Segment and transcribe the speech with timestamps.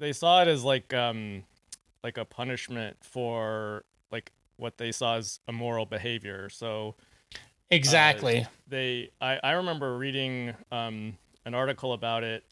[0.00, 1.44] they saw it as like um
[2.02, 6.48] like a punishment for like what they saw as immoral behavior.
[6.48, 6.96] So
[7.70, 8.46] Exactly.
[8.66, 12.44] they I, I remember reading um an article about it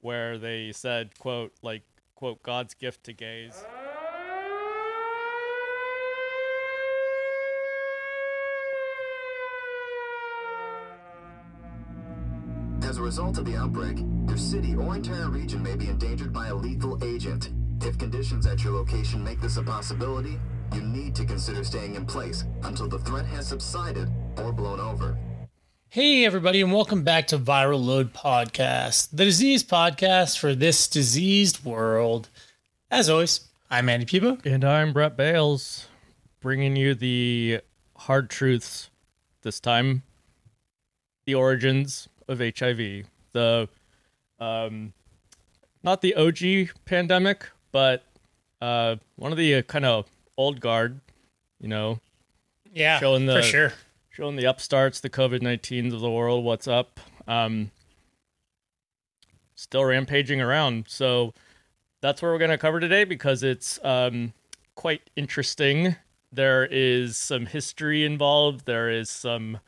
[0.00, 1.82] where they said quote like
[2.14, 3.64] quote God's gift to gays.
[13.10, 13.98] Result of the outbreak,
[14.28, 17.50] your city or entire region may be endangered by a lethal agent.
[17.80, 20.38] If conditions at your location make this a possibility,
[20.72, 25.18] you need to consider staying in place until the threat has subsided or blown over.
[25.88, 31.64] Hey, everybody, and welcome back to Viral Load Podcast, the disease podcast for this diseased
[31.64, 32.28] world.
[32.92, 34.38] As always, I'm Andy Pubo.
[34.46, 35.88] And I'm Brett Bales,
[36.40, 37.58] bringing you the
[37.96, 38.88] hard truths.
[39.42, 40.04] This time,
[41.26, 43.04] the origins of HIV.
[43.32, 43.68] The,
[44.38, 44.92] um,
[45.82, 48.04] not the OG pandemic, but
[48.62, 51.00] uh, one of the uh, kind of old guard.
[51.60, 52.00] You know,
[52.72, 53.72] Yeah, Showing the- for sure.
[54.10, 57.00] showing the upstarts, the COVID 19s of the world, what's up.
[57.28, 57.70] Um,
[59.54, 60.86] still rampaging around.
[60.88, 61.34] So
[62.00, 64.32] that's what we're going to cover today because it's um,
[64.74, 65.96] quite interesting.
[66.32, 69.58] There is some history involved, there is some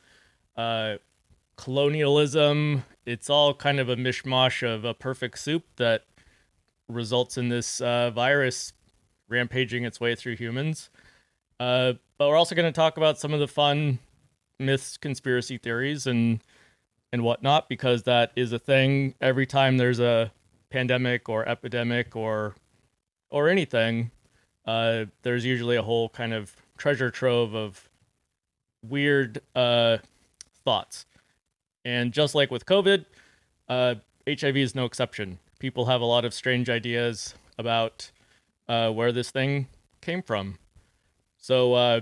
[0.57, 0.95] uh,
[1.63, 2.83] colonialism.
[3.05, 6.03] It's all kind of a mishmash of a perfect soup that
[6.89, 8.73] results in this uh, virus
[9.29, 10.89] rampaging its way through humans.
[11.61, 13.99] Uh, but we're also going to talk about some of the fun
[14.59, 16.41] myths, conspiracy theories, and
[17.13, 19.13] and whatnot, because that is a thing.
[19.21, 20.33] Every time there's a
[20.69, 22.55] pandemic or epidemic or
[23.29, 24.11] or anything,
[24.65, 27.89] uh, there's usually a whole kind of treasure trove of
[28.83, 29.99] weird uh,
[30.65, 31.05] thoughts.
[31.85, 33.05] And just like with COVID,
[33.69, 33.95] uh,
[34.27, 35.39] HIV is no exception.
[35.59, 38.11] People have a lot of strange ideas about
[38.67, 39.67] uh, where this thing
[40.01, 40.57] came from.
[41.37, 42.01] So uh,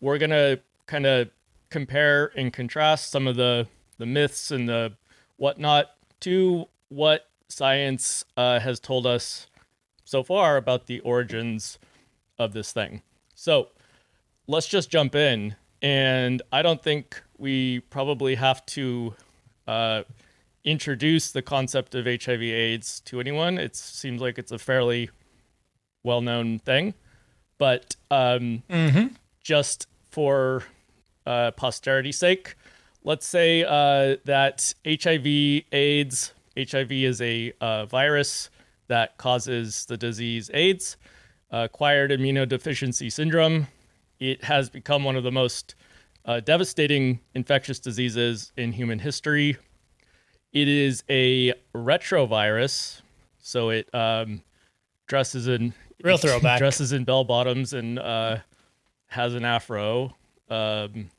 [0.00, 1.30] we're gonna kind of
[1.68, 3.66] compare and contrast some of the
[3.98, 4.94] the myths and the
[5.36, 9.46] whatnot to what science uh, has told us
[10.04, 11.78] so far about the origins
[12.38, 13.02] of this thing.
[13.34, 13.68] So
[14.46, 15.56] let's just jump in.
[15.82, 19.14] And I don't think we probably have to
[19.66, 20.02] uh,
[20.62, 23.58] introduce the concept of HIV/AIDS to anyone.
[23.58, 25.10] It seems like it's a fairly
[26.02, 26.94] well-known thing,
[27.58, 28.62] but um,
[29.42, 30.64] just for
[31.26, 32.54] uh, posterity's sake,
[33.04, 36.34] let's say uh, that HIV/AIDS.
[36.58, 38.50] HIV is a uh, virus
[38.88, 40.96] that causes the disease AIDS,
[41.50, 43.68] acquired immunodeficiency syndrome.
[44.18, 45.74] It has become one of the most
[46.30, 49.56] uh, devastating infectious diseases in human history.
[50.52, 53.02] It is a retrovirus,
[53.40, 54.40] so it um,
[55.08, 56.58] dresses in Real throwback.
[56.60, 58.36] dresses in bell bottoms and uh,
[59.08, 60.14] has an afro.
[60.48, 61.10] Um,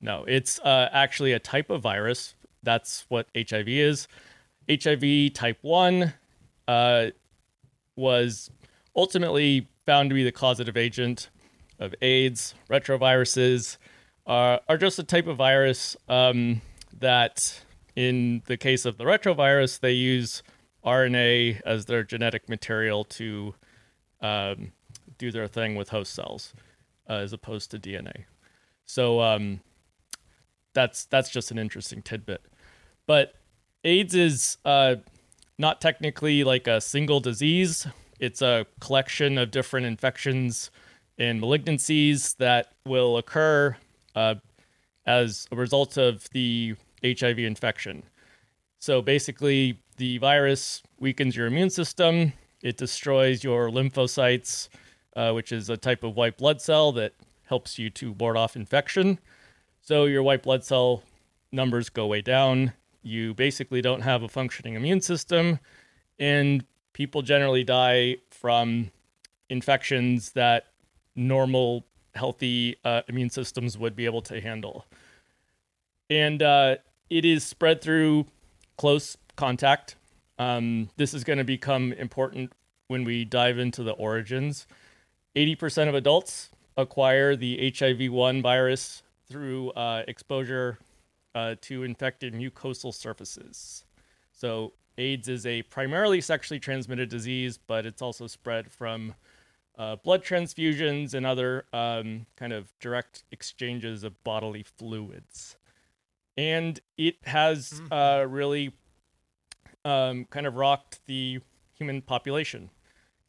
[0.00, 2.34] no, it's uh, actually a type of virus.
[2.62, 4.08] That's what HIV is.
[4.70, 6.14] HIV type 1
[6.68, 7.06] uh,
[7.96, 8.50] was
[8.96, 11.28] ultimately found to be the causative agent
[11.78, 12.54] of AIDS.
[12.70, 13.76] Retroviruses
[14.26, 16.60] are, are just a type of virus um,
[16.98, 17.62] that,
[17.96, 20.42] in the case of the retrovirus, they use
[20.84, 23.54] RNA as their genetic material to
[24.20, 24.72] um,
[25.18, 26.54] do their thing with host cells,
[27.08, 28.24] uh, as opposed to DNA.
[28.84, 29.60] So um,
[30.72, 32.42] that's that's just an interesting tidbit.
[33.06, 33.34] But
[33.84, 34.96] AIDS is uh,
[35.58, 37.86] not technically like a single disease.
[38.18, 40.70] It's a collection of different infections
[41.18, 43.76] and malignancies that will occur
[44.14, 44.36] uh,
[45.06, 48.04] as a result of the HIV infection.
[48.78, 52.32] So basically, the virus weakens your immune system.
[52.62, 54.68] It destroys your lymphocytes,
[55.16, 57.14] uh, which is a type of white blood cell that
[57.46, 59.18] helps you to ward off infection.
[59.80, 61.02] So your white blood cell
[61.50, 62.72] numbers go way down.
[63.02, 65.58] You basically don't have a functioning immune system,
[66.18, 68.90] and people generally die from
[69.48, 70.66] infections that
[71.18, 71.84] normal,
[72.14, 74.86] healthy uh, immune systems would be able to handle.
[76.08, 76.76] And uh,
[77.10, 78.26] it is spread through
[78.76, 79.96] close contact.
[80.38, 82.52] Um, this is going to become important
[82.86, 84.66] when we dive into the origins.
[85.36, 90.78] 80% of adults acquire the HIV 1 virus through uh, exposure
[91.34, 93.84] uh, to infected mucosal surfaces.
[94.32, 99.14] So, AIDS is a primarily sexually transmitted disease, but it's also spread from
[99.78, 105.56] uh, blood transfusions and other um, kind of direct exchanges of bodily fluids.
[106.36, 108.74] And it has uh, really
[109.84, 111.40] um, kind of rocked the
[111.74, 112.70] human population.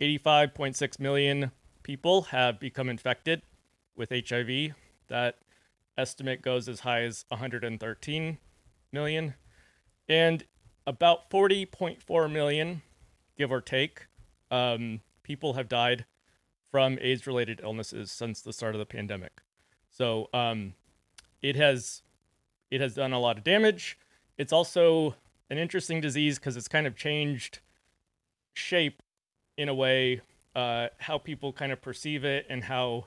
[0.02, 1.52] 85.6 million
[1.84, 3.44] people have become infected
[3.96, 4.74] with HIV.
[5.08, 5.38] That
[5.98, 8.38] estimate goes as high as 113
[8.92, 9.36] million.
[10.08, 10.46] And
[10.88, 12.82] about 40.4 million,
[13.38, 14.08] give or take,
[14.50, 16.06] um, people have died
[16.72, 19.42] from AIDS related illnesses since the start of the pandemic.
[19.90, 20.74] So um,
[21.42, 22.02] it has
[22.72, 23.98] it has done a lot of damage.
[24.38, 25.16] It's also
[25.50, 27.60] an interesting disease because it's kind of changed
[28.54, 29.02] shape
[29.58, 30.22] in a way
[30.56, 33.06] uh, how people kind of perceive it and how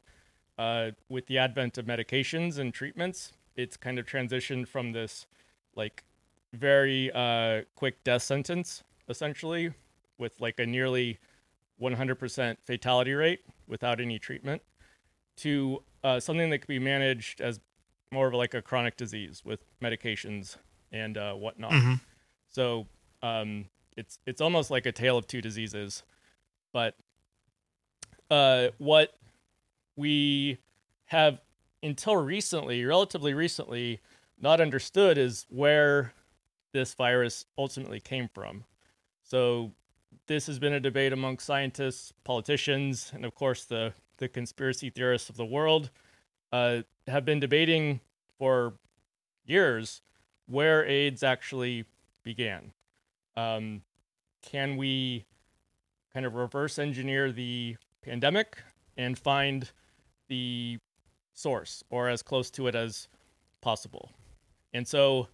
[0.59, 5.26] uh, with the advent of medications and treatments it's kind of transitioned from this
[5.75, 6.05] like
[6.53, 9.73] very uh, quick death sentence essentially
[10.19, 11.19] with like a nearly
[11.81, 14.63] 100% fatality rate without any treatment
[15.37, 17.61] to uh, something that could be managed as
[18.11, 20.57] more of like a chronic disease with medications
[20.93, 21.73] and uh, whatnot.
[21.73, 22.01] Mhm.
[22.49, 22.87] So
[23.23, 23.67] um,
[23.97, 26.03] it's it's almost like a tale of two diseases.
[26.73, 26.97] But
[28.31, 29.15] uh, what
[29.97, 30.59] we
[31.07, 31.41] have
[31.83, 34.01] until recently, relatively recently,
[34.41, 36.15] not understood is where
[36.73, 38.65] this virus ultimately came from.
[39.23, 39.73] So
[40.32, 45.29] this has been a debate among scientists, politicians, and of course the the conspiracy theorists
[45.29, 45.90] of the world
[46.52, 48.00] uh, have been debating
[48.38, 48.73] for
[49.44, 50.00] years
[50.46, 51.84] where AIDS actually
[52.23, 52.73] began.
[53.37, 53.82] Um,
[54.40, 55.26] can we
[56.14, 58.56] kind of reverse engineer the pandemic
[58.96, 59.70] and find
[60.28, 60.78] the
[61.35, 63.08] source or as close to it as
[63.61, 64.12] possible?
[64.73, 65.28] And so,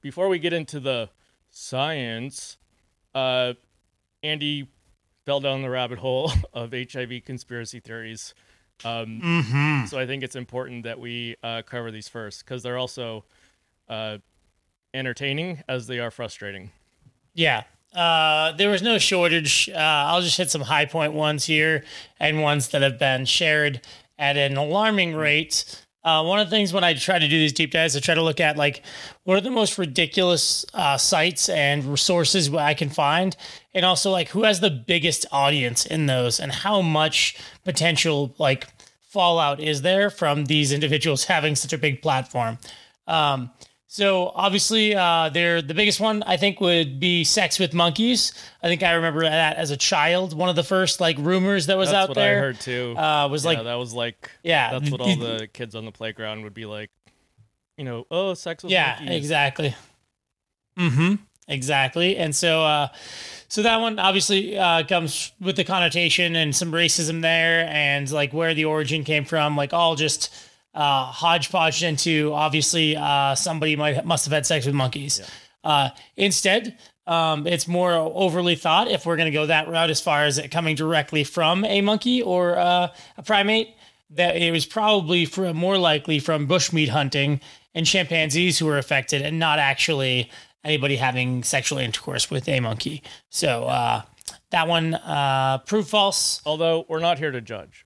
[0.00, 1.10] before we get into the
[1.50, 2.56] science,
[3.14, 3.54] uh,
[4.24, 4.66] Andy
[5.26, 8.34] fell down the rabbit hole of HIV conspiracy theories.
[8.84, 9.86] Um, Mm-hmm.
[9.86, 13.24] so I think it's important that we uh, cover these first because they're also
[13.88, 14.18] uh,
[14.92, 16.70] entertaining as they are frustrating.
[17.34, 17.62] Yeah.
[17.94, 19.68] Uh, there was no shortage.
[19.72, 21.84] Uh, I'll just hit some high point ones here
[22.18, 23.80] and ones that have been shared
[24.18, 25.83] at an alarming rate.
[26.04, 28.14] Uh, one of the things when I try to do these deep dives, I try
[28.14, 28.82] to look at like
[29.24, 33.34] what are the most ridiculous uh, sites and resources I can find,
[33.72, 38.68] and also like who has the biggest audience in those, and how much potential like
[39.08, 42.58] fallout is there from these individuals having such a big platform.
[43.06, 43.50] Um,
[43.94, 48.32] so obviously, uh, they're the biggest one I think would be sex with monkeys.
[48.60, 50.36] I think I remember that as a child.
[50.36, 51.94] One of the first like rumors that was out there.
[51.94, 52.98] That's out what there I heard too.
[52.98, 55.92] uh, was yeah, like, that was like yeah, that's what all the kids on the
[55.92, 56.90] playground would be like.
[57.76, 59.10] You know, oh, sex with yeah, monkeys.
[59.10, 59.76] Yeah, exactly.
[60.76, 61.14] Mm-hmm.
[61.46, 62.16] Exactly.
[62.16, 62.88] And so, uh,
[63.46, 68.32] so that one obviously uh, comes with the connotation and some racism there, and like
[68.32, 70.34] where the origin came from, like all just
[70.74, 75.20] uh, hodgepodge into obviously uh, somebody might must have had sex with monkeys.
[75.62, 76.76] Uh, instead,
[77.06, 80.38] um, it's more overly thought if we're going to go that route as far as
[80.38, 83.68] it coming directly from a monkey or uh, a primate.
[84.10, 87.40] That it was probably from, more likely from bushmeat hunting
[87.74, 90.30] and chimpanzees who were affected, and not actually
[90.62, 93.02] anybody having sexual intercourse with a monkey.
[93.30, 94.02] So uh,
[94.50, 96.40] that one uh, proved false.
[96.46, 97.83] Although we're not here to judge.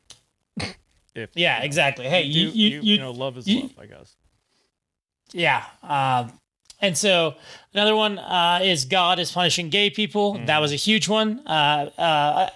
[1.19, 2.07] If Yeah, exactly.
[2.09, 4.17] Hey, you, you, you, you, you, you know, love is you- love, I guess.
[5.33, 5.65] Yeah.
[5.83, 6.33] Um,
[6.81, 7.35] and so
[7.75, 10.41] another one uh, is God is punishing gay people.
[10.47, 11.41] That was a huge one.
[11.47, 12.51] Uh, uh,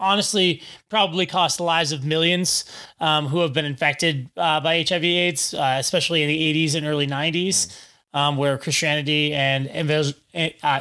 [0.00, 2.64] honestly, probably cost the lives of millions
[3.00, 7.06] um, who have been infected uh, by HIV/AIDS, uh, especially in the 80s and early
[7.06, 7.78] 90s,
[8.14, 10.14] um, where Christianity and evangel-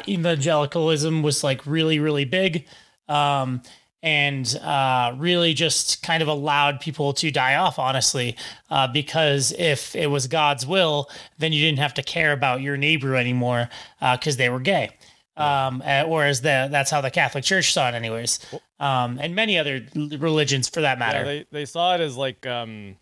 [0.07, 2.65] evangelicalism was like really, really big.
[3.09, 3.61] Um,
[4.05, 8.37] and uh, really just kind of allowed people to die off, honestly,
[8.69, 11.09] uh, because if it was God's will,
[11.39, 13.67] then you didn't have to care about your neighbor anymore
[13.99, 14.91] because they were gay.
[15.37, 18.39] Um, uh, whereas the, that's how the Catholic Church saw it, anyways,
[18.79, 21.17] um, and many other religions for that matter.
[21.17, 22.95] Yeah, they they saw it as like um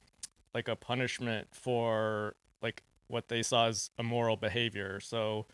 [0.55, 4.99] like a punishment for like what they saw as immoral behavior.
[4.99, 5.45] So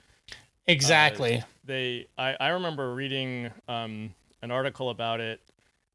[0.67, 1.43] exactly.
[1.65, 5.41] they I, I remember reading um an article about it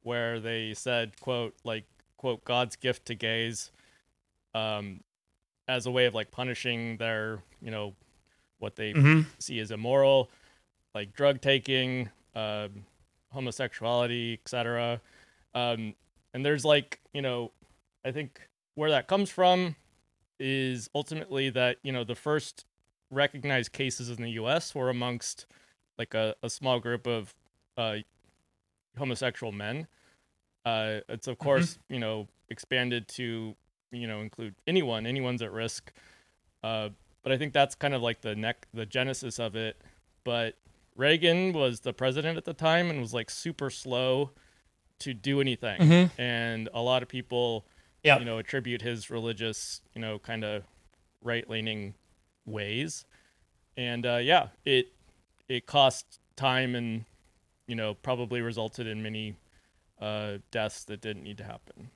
[0.02, 1.84] where they said quote like
[2.16, 3.70] quote god's gift to gays
[4.54, 5.00] um
[5.66, 7.94] as a way of like punishing their you know
[8.58, 9.26] what they Mhm.
[9.38, 10.30] see as immoral
[10.94, 12.84] like drug taking um
[13.32, 15.00] homosexuality etc
[15.54, 15.94] um
[16.32, 17.50] and there's like you know
[18.04, 18.40] i think
[18.74, 19.74] where that comes from
[20.38, 22.64] is ultimately that you know the first
[23.10, 25.46] recognized cases in the us were amongst
[25.98, 27.34] like a, a small group of
[27.76, 27.96] uh,
[28.98, 29.86] homosexual men.
[30.64, 33.54] Uh, it's of course you know expanded to
[33.92, 35.06] you know include anyone.
[35.06, 35.92] Anyone's at risk.
[36.62, 36.88] Uh,
[37.22, 39.80] but I think that's kind of like the neck, the genesis of it.
[40.24, 40.56] But
[40.96, 44.30] Reagan was the president at the time and was like super slow
[45.00, 47.66] to do anything, and a lot of people,
[48.04, 48.20] Yep.
[48.20, 50.62] you know, attribute his religious, you know, kind of
[51.22, 51.94] right leaning
[52.46, 53.04] ways,
[53.76, 54.92] and uh, yeah, it
[55.48, 57.04] it cost time and
[57.66, 59.36] you know probably resulted in many
[60.00, 61.90] uh, deaths that didn't need to happen.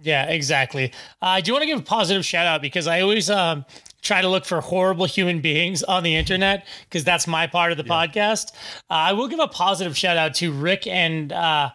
[0.00, 0.92] Yeah, exactly.
[1.20, 3.64] Uh, I do want to give a positive shout out because I always um,
[4.00, 7.78] try to look for horrible human beings on the internet because that's my part of
[7.78, 8.52] the podcast.
[8.88, 11.70] Uh, I will give a positive shout out to Rick and uh,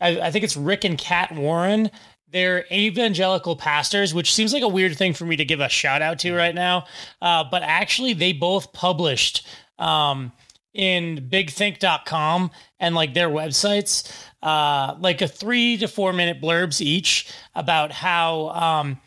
[0.00, 1.90] I, I think it's Rick and Kat Warren.
[2.32, 6.02] They're evangelical pastors, which seems like a weird thing for me to give a shout
[6.02, 6.86] out to right now.
[7.22, 9.46] Uh, but actually, they both published
[9.78, 10.32] um,
[10.74, 14.10] in bigthink.com and like their websites,
[14.42, 19.00] uh, like a three to four minute blurbs each about how um,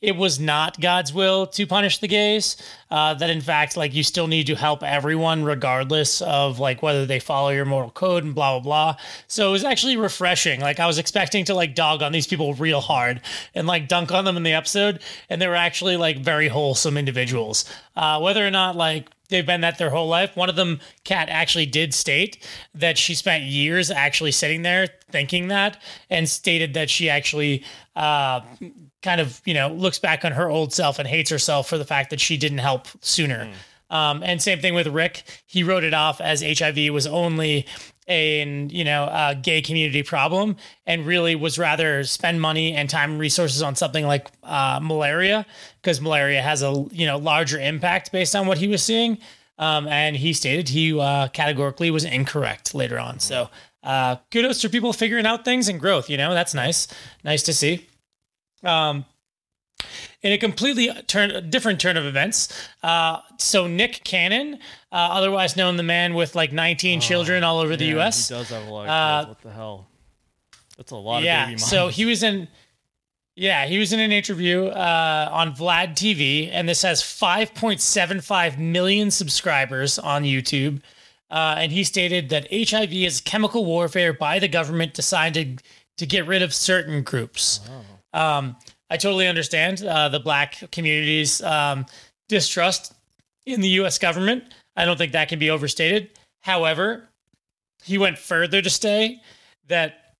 [0.00, 2.56] it was not God's will to punish the gays.
[2.90, 7.04] Uh, that in fact, like you still need to help everyone regardless of like whether
[7.04, 9.02] they follow your moral code and blah blah blah.
[9.26, 10.60] So it was actually refreshing.
[10.60, 13.20] Like I was expecting to like dog on these people real hard
[13.54, 16.96] and like dunk on them in the episode, and they were actually like very wholesome
[16.96, 17.64] individuals.
[17.96, 20.36] Uh, whether or not like they've been that their whole life.
[20.36, 25.48] One of them, Kat, actually did state that she spent years actually sitting there thinking
[25.48, 25.80] that,
[26.10, 27.64] and stated that she actually
[27.96, 28.40] uh,
[29.02, 31.84] kind of you know looks back on her old self and hates herself for the
[31.84, 33.50] fact that she didn't help sooner.
[33.90, 35.22] Um, and same thing with Rick.
[35.46, 37.66] He wrote it off as HIV was only
[38.08, 43.12] a you know a gay community problem, and really was rather spend money and time
[43.12, 45.46] and resources on something like uh, malaria
[45.80, 49.18] because malaria has a you know larger impact based on what he was seeing.
[49.60, 53.18] Um, and he stated he uh, categorically was incorrect later on.
[53.18, 53.50] So
[53.82, 56.08] uh, kudos to people figuring out things and growth.
[56.08, 56.88] You know that's nice,
[57.24, 57.86] nice to see.
[58.62, 59.04] Um,
[60.22, 62.48] in a completely turn different turn of events.
[62.82, 64.54] Uh, so Nick Cannon,
[64.90, 68.28] uh, otherwise known the man with like 19 children all over the U.S.
[68.28, 69.28] He does have a lot of Uh, kids.
[69.28, 69.86] What the hell?
[70.76, 72.48] That's a lot of yeah, so he was in.
[73.34, 79.10] Yeah, he was in an interview uh, on Vlad TV, and this has 5.75 million
[79.10, 80.80] subscribers on YouTube.
[81.30, 85.56] Uh, and he stated that HIV is chemical warfare by the government designed to,
[85.98, 87.60] to get rid of certain groups.
[88.12, 88.56] Um,
[88.90, 91.86] I totally understand uh, the black community's um,
[92.28, 92.94] distrust
[93.46, 93.98] in the U.S.
[93.98, 94.44] government.
[94.76, 96.10] I don't think that can be overstated.
[96.40, 97.08] However,
[97.84, 99.20] he went further to say
[99.66, 100.14] that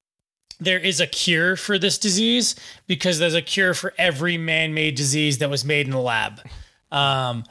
[0.60, 2.56] there is a cure for this disease
[2.87, 6.40] because there's a cure for every man-made disease that was made in the lab.
[6.90, 7.44] Um,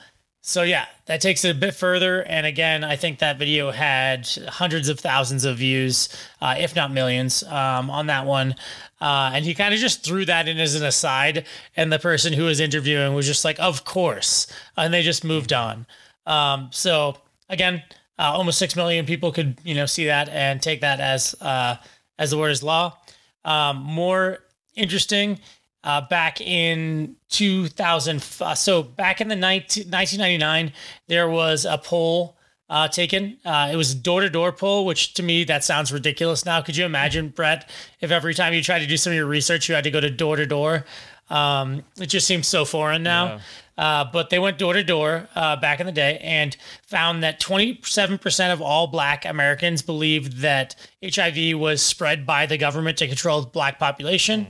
[0.48, 2.24] so yeah, that takes it a bit further.
[2.24, 6.08] And again, I think that video had hundreds of thousands of views,
[6.42, 8.56] uh, if not millions, um, on that one.
[9.02, 12.32] Uh, and he kind of just threw that in as an aside, and the person
[12.32, 15.86] who was interviewing was just like, "Of course," and they just moved on.
[16.26, 17.18] Um, so
[17.50, 17.84] again,
[18.18, 21.76] uh, almost six million people could you know see that and take that as uh,
[22.18, 22.98] as the word is law.
[23.44, 24.40] Um, more
[24.76, 25.40] interesting,
[25.88, 30.74] uh, back in 2000, uh, so back in the 19, 1999,
[31.08, 32.36] there was a poll
[32.70, 33.38] uh, taken.
[33.46, 36.46] Uh, it was door to door poll, which to me that sounds ridiculous.
[36.46, 37.70] Now, could you imagine, Brett,
[38.02, 40.02] if every time you tried to do some of your research, you had to go
[40.02, 40.86] to door to door?
[41.30, 43.40] Um, It just seems so foreign now.
[43.78, 47.40] Uh, but they went door to door uh, back in the day and found that
[47.40, 53.40] 27% of all black Americans believed that HIV was spread by the government to control
[53.42, 54.48] the black population.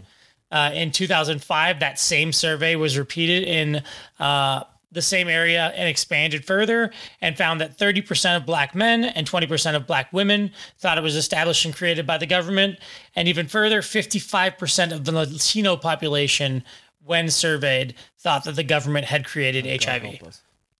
[0.51, 3.83] Uh, in 2005, that same survey was repeated in
[4.19, 9.29] uh, the same area and expanded further and found that 30% of black men and
[9.29, 12.79] 20% of black women thought it was established and created by the government.
[13.15, 16.63] And even further, 55% of the Latino population,
[17.03, 20.03] when surveyed, thought that the government had created HIV.
[20.03, 20.33] Help.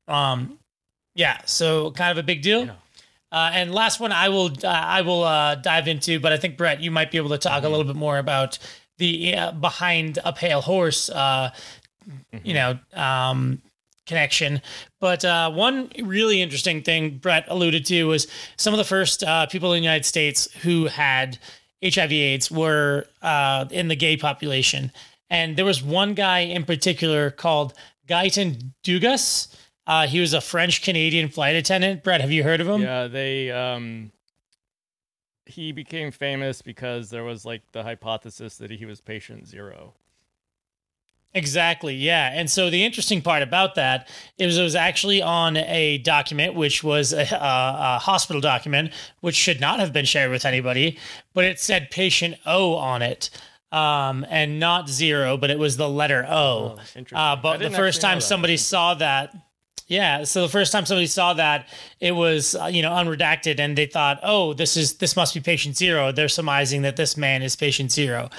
[0.07, 0.59] Um,
[1.13, 2.69] yeah, so kind of a big deal.
[3.29, 6.55] Uh, and last one, I will uh, I will uh, dive into, but I think
[6.57, 8.57] Brett, you might be able to talk a little bit more about
[8.97, 11.51] the uh, behind a pale horse, uh,
[12.43, 13.61] you know, um,
[14.05, 14.61] connection.
[14.99, 19.45] But uh, one really interesting thing Brett alluded to was some of the first uh,
[19.47, 21.37] people in the United States who had
[21.83, 24.91] HIV/AIDS were uh, in the gay population,
[25.29, 27.73] and there was one guy in particular called
[28.07, 29.55] Gaëtan Dugas.
[29.85, 32.03] Uh, he was a French Canadian flight attendant.
[32.03, 32.81] Brett, have you heard of him?
[32.81, 34.11] Yeah, they um
[35.47, 39.93] he became famous because there was like the hypothesis that he was patient zero.
[41.33, 41.93] Exactly.
[41.93, 42.31] Yeah.
[42.33, 46.83] And so the interesting part about that is it was actually on a document, which
[46.83, 47.25] was a, a,
[47.95, 50.97] a hospital document, which should not have been shared with anybody,
[51.33, 53.29] but it said patient O on it.
[53.69, 56.77] Um, and not zero, but it was the letter O.
[56.77, 57.17] Oh, interesting.
[57.17, 59.35] Uh, but the first time somebody saw that,
[59.87, 61.69] Yeah, so the first time somebody saw that,
[62.01, 65.39] it was uh, you know unredacted, and they thought, "Oh, this is this must be
[65.39, 68.29] patient zero." They're surmising that this man is patient zero,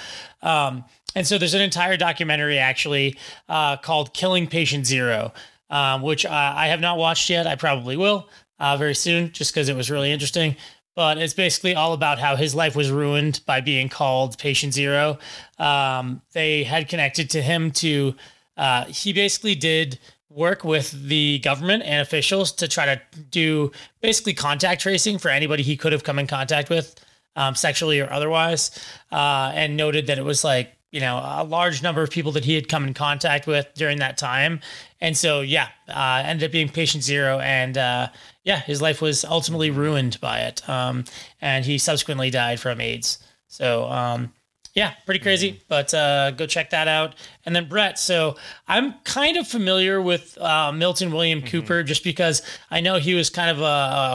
[0.43, 3.17] um, and so there's an entire documentary actually
[3.49, 5.33] uh, called "Killing Patient Zero,
[5.71, 7.47] um, which I, I have not watched yet.
[7.47, 8.29] I probably will
[8.61, 10.55] uh, very soon, just because it was really interesting.
[10.95, 15.19] But it's basically all about how his life was ruined by being called Patient Zero.
[15.59, 18.17] Um, they had connected to him to
[18.59, 19.99] uh, he basically did
[20.31, 25.63] work with the government and officials to try to do basically contact tracing for anybody
[25.63, 26.95] he could have come in contact with,
[27.37, 28.71] um, sexually or otherwise,
[29.13, 32.45] uh, and noted that it was like you know a large number of people that
[32.45, 34.61] he had come in contact with during that time,
[35.01, 38.09] and so yeah, uh, ended up being patient zero, and uh,
[38.45, 41.05] yeah, his life was ultimately ruined by it, um,
[41.41, 43.19] and he subsequently died from AIDS.
[43.47, 44.33] So um,
[44.75, 47.15] yeah, pretty crazy, but uh, go check that out.
[47.45, 48.37] And then Brett, so
[48.69, 51.49] I'm kind of familiar with uh, Milton William Mm-hmm.
[51.49, 53.65] Cooper just because I know he was kind of a,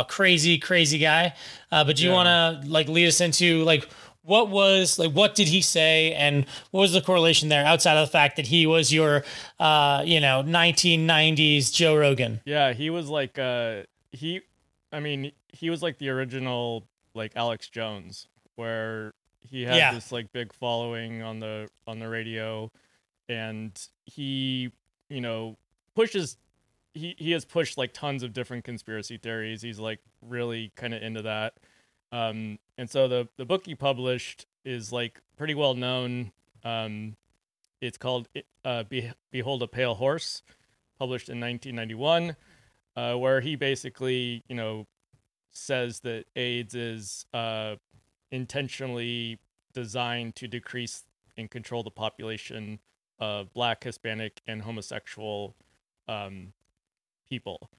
[0.02, 1.34] a crazy, crazy guy.
[1.72, 2.16] Uh, but do you Yeah.
[2.16, 3.88] want to like lead us into like
[4.22, 8.08] what was like what did he say and what was the correlation there outside of
[8.08, 9.26] the fact that he was your
[9.60, 12.40] uh, you know 1990s Joe Rogan?
[12.46, 13.82] Yeah, he was like uh
[14.12, 14.42] he
[14.92, 19.14] I mean, he was like the original like Alex Jones where
[19.50, 19.94] he had Yeah.
[19.94, 22.72] this like big following on the on the radio
[23.30, 23.72] and
[24.06, 24.72] he,
[25.10, 25.58] you know,
[25.96, 26.38] pushes
[26.94, 29.62] he he has pushed like tons of different conspiracy theories.
[29.62, 31.54] He's like really kind of into that.
[32.12, 36.32] Um and so the the book he published is like pretty well known.
[36.64, 37.16] Um
[37.82, 38.28] it's called
[38.64, 40.42] uh Be- Behold a Pale Horse
[41.00, 42.36] published in 1991,
[42.96, 44.86] uh, where he basically, you know,
[45.52, 47.76] says that AIDS is uh,
[48.34, 49.40] intentionally
[49.74, 51.04] designed to decrease
[51.38, 52.80] and control the population
[53.20, 55.56] of Black, Hispanic, and homosexual
[56.08, 56.52] um,
[57.30, 57.70] people,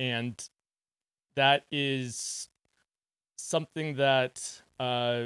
[0.00, 0.48] and
[1.36, 2.48] that is
[3.36, 5.24] something that uh,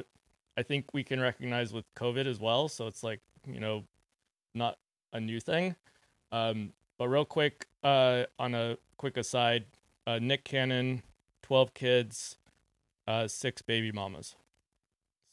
[0.59, 2.69] I think we can recognize with COVID as well.
[2.69, 3.85] So it's like you know,
[4.53, 4.79] not
[5.13, 5.77] a new thing.
[6.33, 9.65] Um, but real quick, uh, on a quick aside,
[10.09, 11.03] uh, Nick Cannon,
[11.43, 12.37] twelve kids,
[13.07, 14.35] uh, six baby mamas.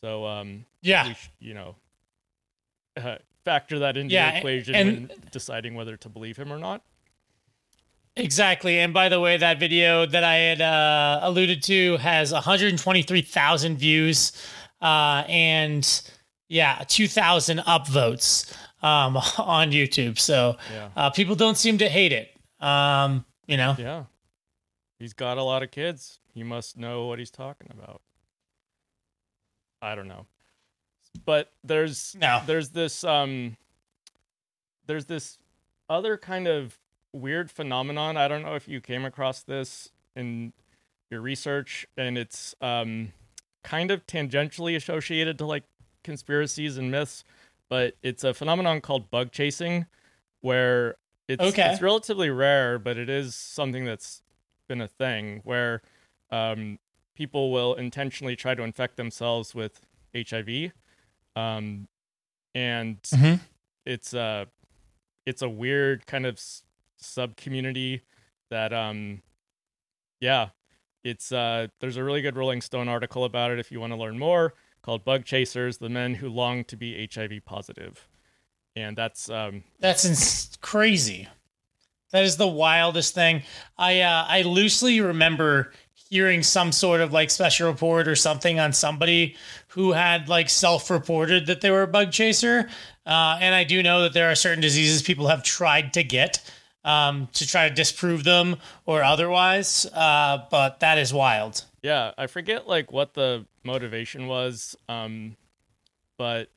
[0.03, 1.13] So um, Yeah.
[1.39, 1.75] you know,
[2.97, 6.57] uh, factor that into Yeah, the equation and- when deciding whether to believe him or
[6.59, 6.81] not.
[8.17, 8.79] Exactly.
[8.79, 14.33] And by the way, that video that I had uh, alluded to has 123,000 views
[14.81, 16.01] uh, and,
[16.49, 20.19] yeah, 2,000 upvotes um, on YouTube.
[20.19, 22.35] So Yeah, uh, people don't seem to hate it.
[22.59, 23.75] Um, you know?
[23.79, 24.03] yeah.
[24.99, 26.19] He's got a lot of kids.
[26.33, 28.01] He must know what he's talking about.
[29.83, 30.25] I don't know,
[31.25, 32.41] but there's No.
[32.47, 33.57] there's this um
[34.87, 35.37] there's this
[35.89, 36.79] other kind of
[37.11, 38.17] weird phenomenon.
[38.17, 40.53] I don't know if you came across this in
[41.11, 43.11] your research, and it's um
[43.63, 45.63] kind of tangentially associated to like
[46.03, 47.23] conspiracies and myths,
[47.69, 49.85] but it's a phenomenon called bug chasing,
[50.41, 50.95] where
[51.27, 51.69] it's Okay.
[51.71, 54.21] it's relatively rare, but it is something that's
[54.67, 55.81] been a thing where
[56.31, 56.79] um,
[57.15, 59.81] people will intentionally try to infect themselves with
[60.15, 60.71] HIV,
[61.35, 61.87] um,
[62.55, 63.39] and Mhm.
[63.85, 64.47] it's a
[65.25, 66.39] it's a weird kind of
[66.97, 68.01] sub community
[68.49, 69.21] that um
[70.19, 70.49] yeah
[71.03, 73.97] it's uh there's a really good Rolling Stone article about it if you want to
[73.97, 78.07] learn more called Bug Chasers: The Men Who Long to Be HIV Positive,
[78.75, 81.27] and that's um That's ins- crazy.
[82.11, 83.41] That is the wildest thing.
[83.77, 85.73] I uh, I loosely remember
[86.13, 89.35] hearing some sort of like special report or something on somebody
[89.69, 92.69] who had like self-reported that they were a bug chaser.
[93.03, 96.39] Uh, and I do know that there are certain diseases people have tried to get
[96.85, 99.87] um, to try to disprove them or otherwise.
[99.91, 101.65] Uh, but that is wild.
[101.81, 105.35] Yeah, I forget like what the motivation was, um,
[106.19, 106.51] but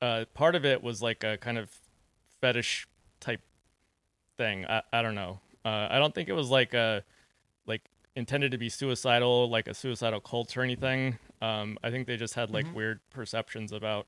[0.00, 1.70] uh, part of it was like a kind of
[2.40, 2.88] fetish
[3.20, 3.42] type
[4.36, 4.66] thing.
[4.66, 5.38] I, I don't know.
[5.64, 7.04] Uh, I don't think it was like a
[7.64, 7.82] like
[8.16, 11.18] intended to be suicidal, like a suicidal cult or anything.
[11.40, 14.06] Um, I think they just had like weird perceptions about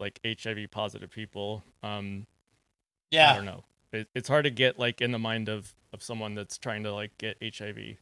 [0.00, 1.62] like HIV positive people.
[1.82, 2.26] Um,
[3.32, 3.64] I don't know.
[3.92, 6.92] It, it's hard to get like in the mind of of someone that's trying to
[6.92, 7.96] like get HIV.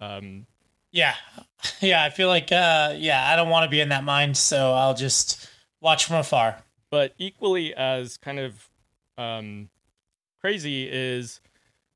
[0.00, 0.46] Um,
[0.92, 1.14] Yeah.
[1.80, 2.02] Yeah.
[2.04, 4.36] I feel like, uh, yeah, I don't want to be in that mind.
[4.36, 5.48] So I'll just
[5.80, 6.62] watch from afar.
[6.90, 8.68] but equally as kind of
[9.16, 9.68] um,
[10.40, 11.40] crazy is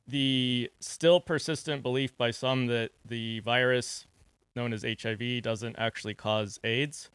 [0.07, 4.07] the still persistent belief by some that the virus
[4.55, 7.11] known as HIV doesn't actually cause AIDS.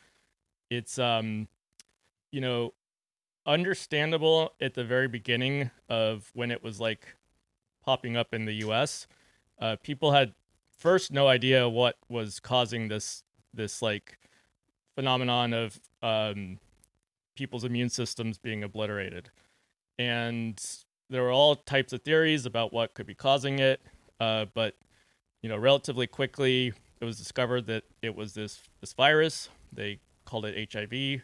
[0.70, 1.48] It's um,
[2.32, 2.74] you know,
[3.46, 7.16] understandable at the very beginning of when it was like
[7.86, 9.08] popping up in the U.S.,
[9.60, 10.34] uh, people had
[10.78, 13.24] first no idea what was causing this
[13.54, 14.20] this like
[14.96, 16.60] phenomenon of um,
[17.36, 19.30] people's immune systems being obliterated,
[19.98, 20.62] and
[21.10, 23.82] there were all types of theories about what could be causing it.
[24.20, 24.76] Uh, but
[25.42, 29.50] you know, relatively quickly, it was discovered that it was this this virus.
[29.72, 31.22] They called it HIV,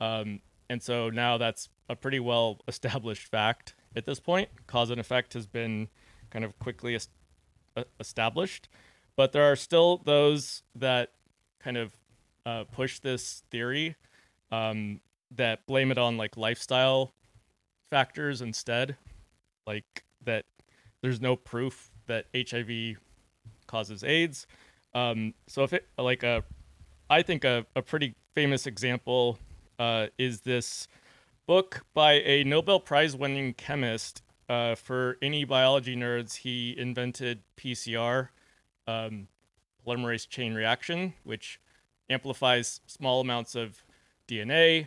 [0.00, 4.48] um, and so now that's a pretty well established fact at this point.
[4.66, 5.88] Cause and effect has been
[6.30, 7.08] kind of quickly es-
[7.98, 8.68] established,
[9.16, 11.12] but there are still those that
[11.60, 11.96] kind of
[12.44, 13.96] uh, push this theory
[14.52, 15.00] um,
[15.34, 17.12] that blame it on like lifestyle
[17.90, 18.96] factors instead,
[19.66, 20.44] like that
[21.02, 22.96] there's no proof that HIV
[23.66, 24.46] causes AIDS.
[24.94, 26.44] Um, so if it like a,
[27.10, 29.38] I think a, a pretty famous example
[29.78, 30.88] uh, is this
[31.46, 34.22] book by a Nobel Prize winning chemist.
[34.48, 38.28] Uh, for any biology nerds, he invented PCR,
[38.86, 39.26] um,
[39.84, 41.60] polymerase chain reaction, which
[42.08, 43.82] amplifies small amounts of
[44.28, 44.86] DNA.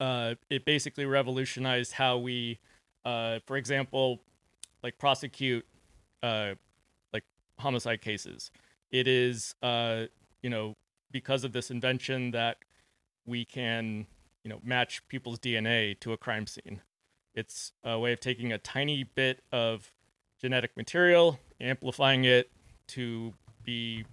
[0.00, 2.58] Uh, it basically revolutionized how we,
[3.04, 4.20] uh, for example,
[4.82, 5.66] like prosecute
[6.22, 6.54] uh,
[7.12, 7.24] like
[7.58, 8.50] homicide cases.
[8.90, 10.06] It is, uh,
[10.42, 10.76] you know,
[11.10, 12.58] because of this invention that
[13.26, 14.06] we can,
[14.44, 16.80] you know, match people's DNA to a crime scene.
[17.34, 19.92] It's a way of taking a tiny bit of
[20.40, 22.50] genetic material, amplifying it
[22.88, 23.32] to
[23.62, 24.04] be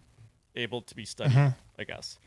[0.56, 2.20] able to be studied, I guess.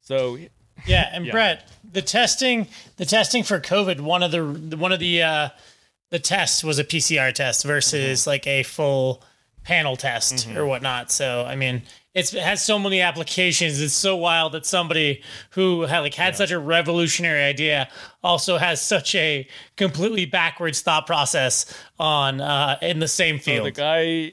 [0.00, 0.38] So
[0.86, 1.32] Yeah, and Yeah.
[1.32, 5.48] Brett, the testing, the testing for COVID, one of the one of the uh,
[6.10, 8.30] the test was a PCR test versus Mm-hmm.
[8.30, 9.22] like a full
[9.64, 11.10] panel test or whatnot.
[11.10, 11.82] So I mean,
[12.14, 13.80] it's, it has so many applications.
[13.82, 17.88] It's so wild that somebody who had like had such a revolutionary idea
[18.22, 21.66] also has such a completely backwards thought process
[21.98, 23.66] on uh, in the same So field.
[23.66, 24.32] the guy,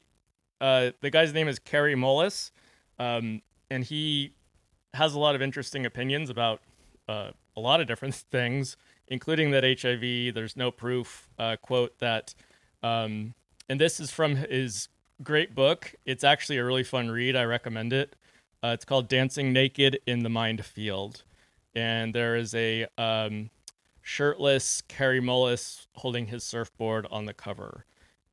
[0.62, 2.52] uh, the guy's name is Kary Mullis,
[2.98, 4.32] um, and he
[4.94, 6.62] has a lot of interesting opinions about
[7.10, 8.78] uh, a lot of different things,
[9.08, 10.34] including that HIV.
[10.34, 11.30] There's no proof.
[11.38, 12.34] Uh, quote that,
[12.84, 13.34] um,
[13.70, 14.90] and this is from his
[15.24, 15.94] great book.
[16.06, 17.36] It's actually a really fun read.
[17.36, 18.16] I recommend it.
[18.64, 21.24] Uh, it's called "Dancing Naked in the Mind Field,"
[21.74, 23.50] and there is a um,
[24.02, 27.86] shirtless Kary Mullis holding his surfboard on the cover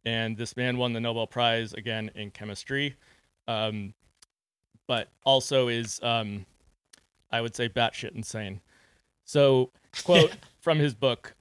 [0.05, 2.97] and this man won the Nobel Prize again in chemistry,
[3.47, 3.95] um,
[4.87, 6.45] but also is, um,
[7.31, 8.61] I would say, batshit insane.
[9.25, 9.71] So,
[10.05, 11.35] quote from his book,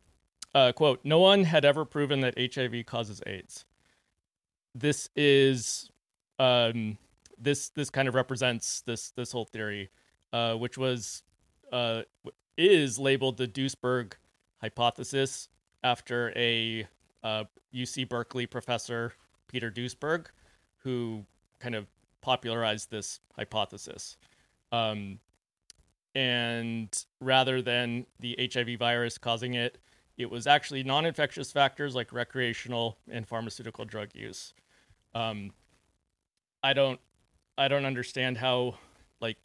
[0.53, 3.65] uh, quote: "No one had ever proven that HIV causes AIDS.
[4.73, 5.89] This is,
[6.39, 6.97] um,
[7.37, 9.89] this this kind of represents this this whole theory,
[10.33, 11.23] uh, which was,
[11.71, 12.03] uh,
[12.57, 14.13] is labeled the Duesberg
[14.61, 15.49] hypothesis
[15.83, 16.87] after a
[17.23, 19.13] uh, UC Berkeley professor
[19.47, 20.27] Peter Duesberg,
[20.77, 21.25] who
[21.59, 21.87] kind of
[22.21, 24.17] popularized this hypothesis.
[24.71, 25.19] Um,
[26.15, 29.77] and rather than the HIV virus causing it,
[30.17, 34.53] it was actually non-infectious factors like recreational and pharmaceutical drug use.
[35.15, 35.51] Um,
[36.63, 36.99] I don't,
[37.57, 38.75] I don't understand how,
[39.19, 39.37] like,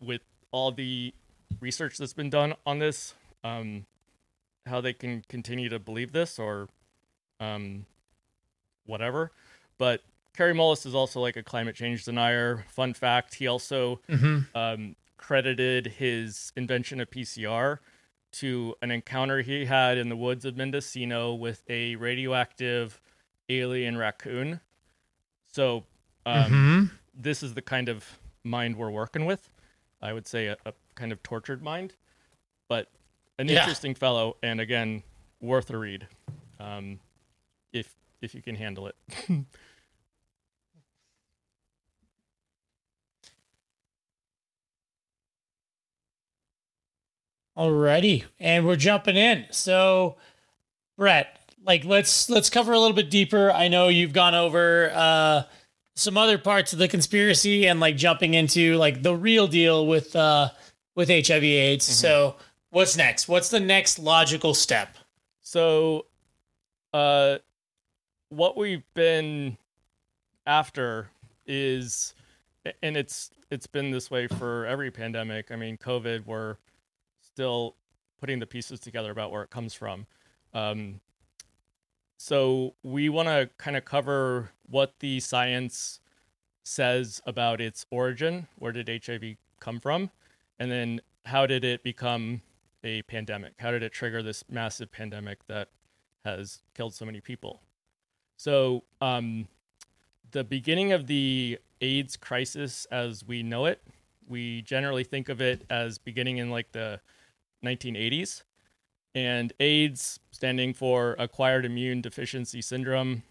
[0.00, 1.12] with all the
[1.60, 3.86] research that's been done on this, um,
[4.66, 6.68] how they can continue to believe this or
[7.40, 7.86] um,
[8.86, 9.32] whatever.
[9.78, 10.02] But
[10.36, 12.64] Kary Mullis is also like a climate change denier.
[12.68, 14.00] Fun fact: he also
[14.54, 17.78] um, credited his invention of PCR
[18.32, 22.98] to an encounter he had in the woods of Mendocino with a radioactive
[23.50, 24.60] alien raccoon.
[25.52, 25.84] So,
[26.24, 29.50] um, this is the kind of mind we're working with.
[30.00, 31.94] I would say a, a kind of tortured mind,
[32.68, 32.88] but
[33.38, 33.58] an Yeah.
[33.58, 35.02] interesting fellow, and again,
[35.42, 36.06] worth a read.
[36.58, 36.98] Um,
[37.74, 38.96] if if you can handle it.
[47.60, 49.44] Alrighty, and we're jumping in.
[49.50, 50.16] So,
[50.96, 53.50] Brett, like let's let's cover a little bit deeper.
[53.50, 55.42] I know you've gone over uh,
[55.94, 60.16] some other parts of the conspiracy and like jumping into like the real deal with
[60.16, 60.48] uh,
[60.94, 61.84] with HIV/AIDS.
[61.84, 62.36] So,
[62.70, 63.28] what's next?
[63.28, 64.96] What's the next logical step?
[65.42, 66.06] So,
[66.94, 67.40] uh,
[68.30, 69.58] what we've been
[70.46, 71.10] after
[71.46, 72.14] is,
[72.82, 75.50] and it's it's been this way for every pandemic.
[75.50, 76.56] I mean, COVID, we're
[77.40, 77.74] still
[78.20, 80.06] putting the pieces together about where it comes from.
[80.52, 81.00] Um,
[82.18, 86.00] so we want to kind of cover what the science
[86.64, 88.46] says about its origin.
[88.58, 90.10] Where did HIV come from?
[90.58, 92.42] And then how did it become
[92.84, 93.54] a pandemic?
[93.58, 95.68] How did it trigger this massive pandemic that
[96.26, 97.62] has killed so many people?
[98.36, 99.48] So, um,
[100.32, 103.82] the beginning of the AIDS crisis as we know it,
[104.28, 107.00] we generally think of it as beginning in like the
[107.64, 108.42] 1980s.
[109.14, 113.22] And AIDS, standing for Acquired Immune Deficiency Syndrome,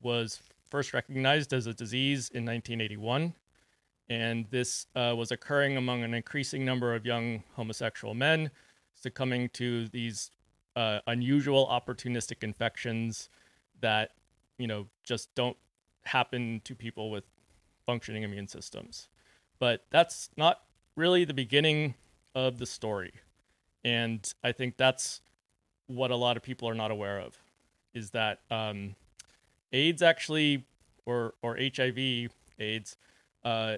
[0.00, 3.34] was first recognized as a disease in 1981.
[4.08, 8.50] And this uh, was occurring among an increasing number of young homosexual men
[8.94, 10.30] succumbing to these
[10.76, 13.28] uh, unusual opportunistic infections
[13.80, 14.10] that,
[14.58, 15.56] you know, just don't
[16.04, 17.24] happen to people with
[17.86, 19.08] functioning immune systems.
[19.58, 20.62] But that's not
[20.96, 21.94] really the beginning
[22.34, 23.12] of the story.
[23.84, 25.20] And I think that's
[25.86, 27.38] what a lot of people are not aware of
[27.94, 28.94] is that um,
[29.72, 30.64] AIDS actually,
[31.06, 32.96] or or HIV AIDS,
[33.44, 33.76] uh,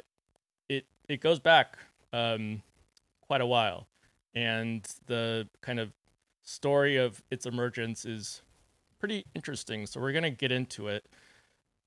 [0.69, 1.79] it it goes back
[2.13, 2.63] um,
[3.21, 3.87] quite a while,
[4.35, 5.93] and the kind of
[6.43, 8.43] story of its emergence is
[8.99, 9.87] pretty interesting.
[9.87, 11.07] So we're gonna get into it.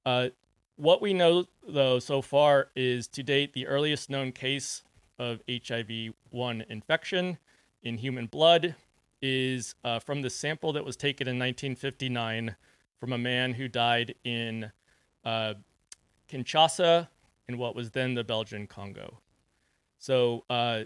[0.06, 0.30] Uh,
[0.76, 4.84] what we know though so far is to date the earliest known case
[5.19, 7.38] of HIV one infection
[7.84, 8.76] in human blood
[9.22, 12.56] is uh, from the sample that was taken in 1959
[13.00, 14.72] from a man who died in
[15.26, 15.54] uh,
[16.30, 17.08] Kinshasa
[17.48, 19.19] in what was then the Belgian Congo.
[20.00, 20.84] So, uh,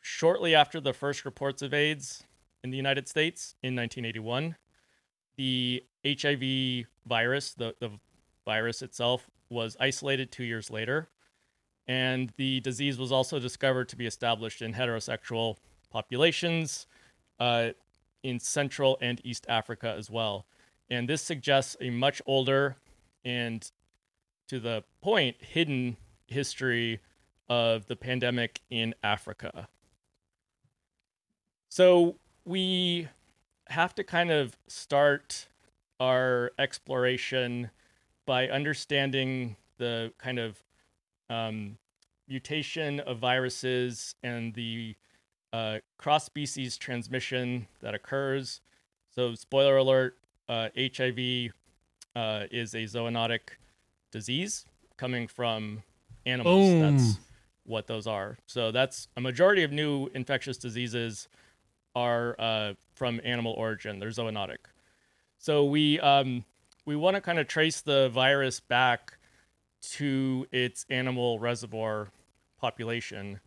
[0.00, 2.24] shortly after the first reports of AIDS
[2.64, 4.56] in the United States in 1981,
[5.36, 7.90] the HIV virus, the, the
[8.44, 11.08] virus itself, was isolated two years later.
[11.86, 15.56] And the disease was also discovered to be established in heterosexual
[15.90, 16.86] populations
[17.38, 17.70] uh,
[18.22, 20.46] in Central and East Africa as well.
[20.88, 22.76] And this suggests a much older
[23.24, 23.70] and,
[24.48, 27.00] to the point, hidden history
[27.48, 29.68] of the pandemic in Africa.
[31.68, 33.08] So we
[33.68, 35.48] have to kind of start
[36.00, 37.70] our exploration
[38.26, 40.62] by understanding the kind of
[41.28, 41.78] um,
[42.28, 44.96] mutation of viruses and the
[45.52, 48.60] uh, cross species transmission that occurs.
[49.14, 50.16] So, spoiler alert
[50.48, 51.50] uh, HIV
[52.14, 53.40] uh, is a zoonotic
[54.12, 55.82] disease coming from
[56.26, 56.68] animals.
[56.68, 56.80] Boom.
[56.80, 57.18] That's
[57.64, 58.38] what those are.
[58.46, 61.28] So, that's a majority of new infectious diseases
[61.96, 64.58] are uh, from animal origin, they're zoonotic.
[65.38, 66.44] So, we, um,
[66.86, 69.16] we want to kind of trace the virus back
[69.80, 72.08] to its animal reservoir
[72.60, 73.40] population.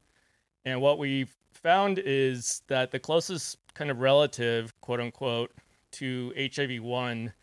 [0.65, 5.52] And what we've found is that the closest kind of relative, quote unquote,
[5.93, 7.34] to HIV 1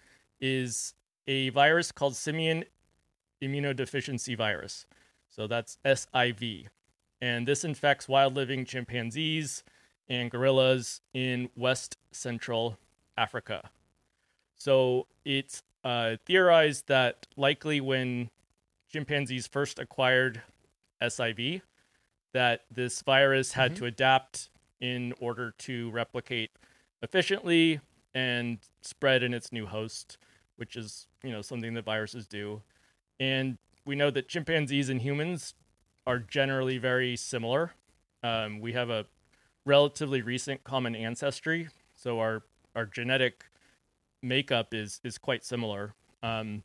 [0.41, 0.95] is
[1.27, 2.65] a virus called simian
[3.43, 4.87] immunodeficiency virus.
[5.29, 6.67] So that's SIV.
[7.21, 9.63] And this infects wild living chimpanzees
[10.09, 12.79] and gorillas in West Central
[13.17, 13.71] Africa.
[14.57, 18.31] So it's uh, theorized that likely when
[18.91, 20.43] chimpanzees first acquired
[21.01, 21.63] SIV,
[22.33, 23.79] that this virus had Mm-hmm.
[23.81, 26.51] to adapt in order to replicate
[27.03, 27.81] efficiently
[28.15, 30.19] and spread in its new host,
[30.57, 32.63] which is you know something that viruses do.
[33.19, 35.55] And we know that chimpanzees and humans
[36.07, 37.73] are generally very similar.
[38.23, 39.07] Um, we have a
[39.67, 42.43] relatively recent common ancestry, so our
[42.75, 43.45] our genetic
[44.23, 45.95] makeup is is quite similar.
[46.23, 46.63] Um,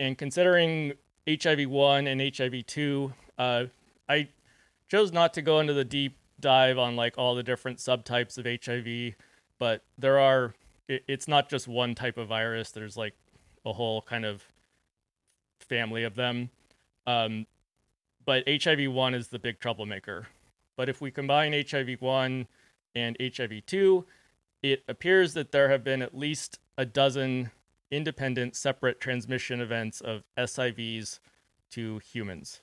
[0.00, 0.92] and considering
[1.28, 3.64] HIV one and HIV two, uh,
[4.08, 4.28] I
[4.88, 8.46] chose not to go into the deep dive on like all the different subtypes of
[8.46, 9.14] HIV,
[9.58, 10.54] but there are.
[10.88, 12.70] It, it's not just one type of virus.
[12.70, 13.14] There's like
[13.64, 14.44] a whole kind of
[15.60, 16.50] family of them.
[17.06, 17.46] Um,
[18.24, 20.28] but HIV one is the big troublemaker.
[20.76, 22.46] But if we combine HIV one
[22.94, 24.04] and HIV two,
[24.62, 27.50] it appears that there have been at least a dozen
[27.90, 31.20] independent separate transmission events of SIVs
[31.70, 32.60] to humans.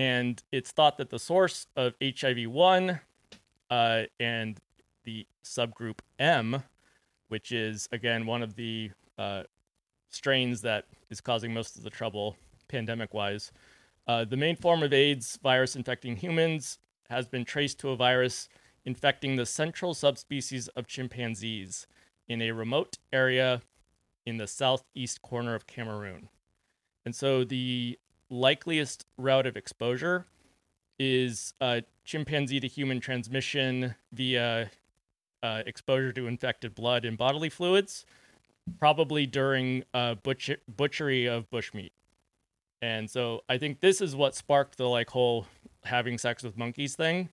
[0.00, 3.00] And it's thought that the source of HIV 1
[3.68, 4.58] uh, and
[5.04, 6.62] the subgroup M,
[7.28, 9.42] which is, again, one of the uh,
[10.08, 12.34] strains that is causing most of the trouble
[12.66, 13.52] pandemic wise,
[14.08, 16.78] uh, the main form of AIDS virus infecting humans
[17.10, 18.48] has been traced to a virus
[18.86, 21.86] infecting the central subspecies of chimpanzees
[22.26, 23.60] in a remote area
[24.24, 26.30] in the southeast corner of Cameroon.
[27.04, 27.98] And so the
[28.30, 30.26] likeliest route of exposure
[30.98, 34.70] is uh, chimpanzee to human transmission via
[35.42, 38.04] uh, exposure to infected blood and bodily fluids,
[38.78, 41.90] probably during uh, butcher- butchery of bushmeat.
[42.82, 45.46] And so I think this is what sparked the like whole
[45.84, 47.28] having sex with monkeys thing.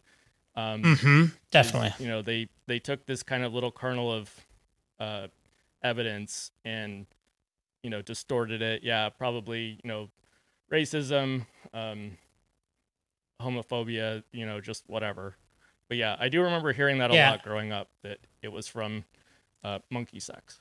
[0.55, 1.25] Um, Mm-hmm.
[1.51, 1.93] Definitely.
[2.03, 4.33] you know they they took this kind of little kernel of
[4.99, 5.27] uh,
[5.83, 7.05] evidence and
[7.83, 8.83] you know distorted it.
[8.83, 10.09] Yeah, probably you know
[10.71, 12.17] racism, um,
[13.41, 15.35] homophobia, you know, just whatever.
[15.87, 17.31] But yeah, I do remember hearing that a Yeah.
[17.31, 17.89] lot growing up.
[18.03, 19.05] That it was from
[19.63, 20.59] uh, monkey sex.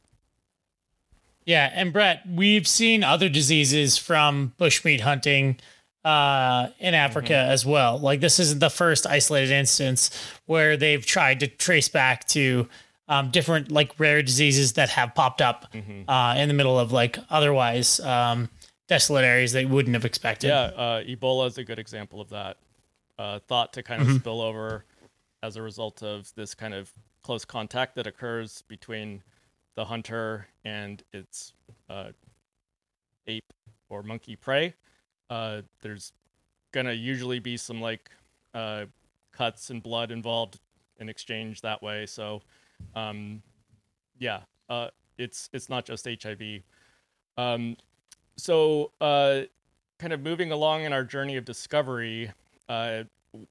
[1.45, 5.59] Yeah, and Brett, we've seen other diseases from bushmeat hunting
[6.05, 7.99] uh, in Africa as well.
[7.99, 10.11] Like this isn't the first isolated instance
[10.47, 12.69] where they've tried to trace back to
[13.09, 15.67] um, different like rare diseases that have popped up
[16.09, 18.49] uh, in the middle of like otherwise um,
[18.89, 20.49] desolate areas that you wouldn't have expected.
[20.49, 22.59] Yeah, uh, Ebola is a good example of that.
[23.19, 24.85] Uh, thought to kind of spill over
[25.43, 29.23] as a result of this kind of close contact that occurs between
[29.75, 31.55] the hunter and its
[31.89, 32.11] uh,
[33.27, 33.53] ape
[33.89, 34.75] or monkey prey.
[35.31, 36.13] Uh, there's
[36.73, 38.11] gonna usually be some like
[38.55, 38.85] uh,
[39.33, 40.61] cuts and blood involved
[40.99, 42.07] in exchange that way.
[42.07, 42.43] So,
[42.95, 43.43] um,
[44.19, 46.63] yeah, uh, it's it's not just HIV.
[47.37, 47.77] Um,
[48.37, 49.43] so, uh,
[49.99, 52.31] kind of moving along in our journey of discovery,
[52.69, 53.05] uh,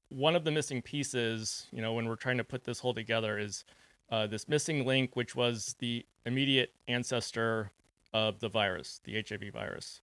[0.08, 3.38] one of the missing pieces, you know, when we're trying to put this whole together,
[3.38, 3.64] is
[4.10, 7.70] uh, this missing link, which was the immediate ancestor
[8.12, 10.00] of the virus, the HIV virus.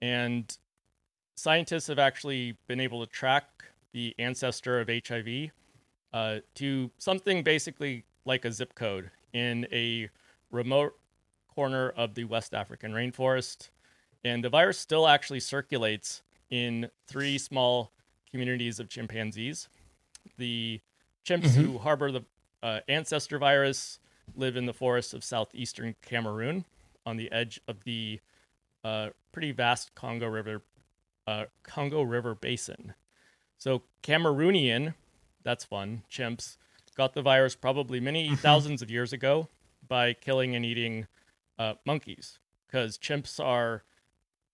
[0.00, 0.56] And
[1.36, 3.44] scientists have actually been able to track
[3.92, 5.50] the ancestor of HIV
[6.12, 10.08] uh, to something basically like a zip code in a
[10.50, 10.98] remote
[11.54, 13.70] corner of the West African rainforest.
[14.26, 17.92] And the virus still actually circulates in three small
[18.28, 19.68] communities of chimpanzees.
[20.36, 20.80] The
[21.24, 22.24] chimps who harbor the
[22.60, 24.00] uh, ancestor virus
[24.34, 26.64] live in the forests of southeastern Cameroon
[27.06, 28.18] on the edge of the
[28.82, 30.62] uh, pretty vast Congo River
[31.28, 32.94] uh, Congo River basin.
[33.58, 34.94] So Cameroonian,
[35.44, 36.02] that's fun.
[36.10, 36.56] Chimps
[36.96, 39.48] got the virus probably many thousands of years ago
[39.86, 41.06] by killing and eating
[41.60, 43.84] uh, monkeys because chimps are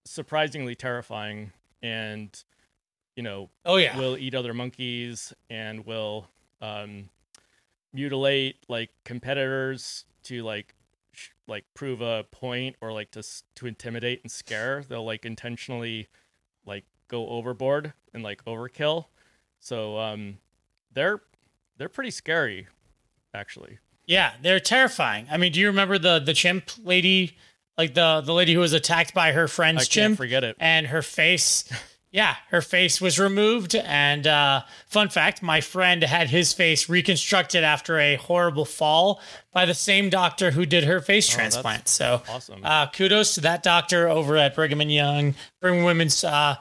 [0.04, 2.42] surprisingly terrifying and
[3.16, 3.96] you know Oh yeah.
[3.96, 6.28] will eat other monkeys and will
[6.60, 7.08] um,
[7.92, 10.74] mutilate like competitors to like
[11.12, 14.84] sh- like prove a point or like to s- to intimidate and scare.
[14.88, 16.08] They'll like intentionally
[16.64, 19.06] like go overboard and like overkill.
[19.60, 20.38] So um,
[20.92, 21.20] they're
[21.76, 22.66] they're pretty scary,
[23.34, 23.78] actually.
[24.06, 25.26] Yeah, they're terrifying.
[25.30, 27.36] I mean, do you remember the the chimp lady,
[27.78, 30.56] like the the lady who was attacked by her I friend's can't forget it.
[30.60, 31.64] and her face,
[32.10, 33.74] yeah, her face was removed.
[33.74, 39.20] And uh, fun fact, my friend had his face reconstructed after a horrible fall
[39.52, 41.88] by the same doctor who did her face transplant.
[41.88, 42.60] So awesome.
[42.62, 46.56] uh, kudos to that doctor over at Brigham and Young, Brigham Women's uh,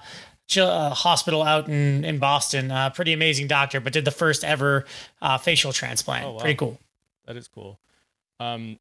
[0.58, 2.72] uh, Hospital out in in Boston.
[2.72, 4.86] Uh, pretty amazing doctor, but did the first ever
[5.22, 6.26] uh, facial transplant.
[6.26, 6.40] Oh, wow.
[6.40, 6.80] Pretty cool.
[7.26, 7.80] That is cool.
[8.40, 8.80] Um,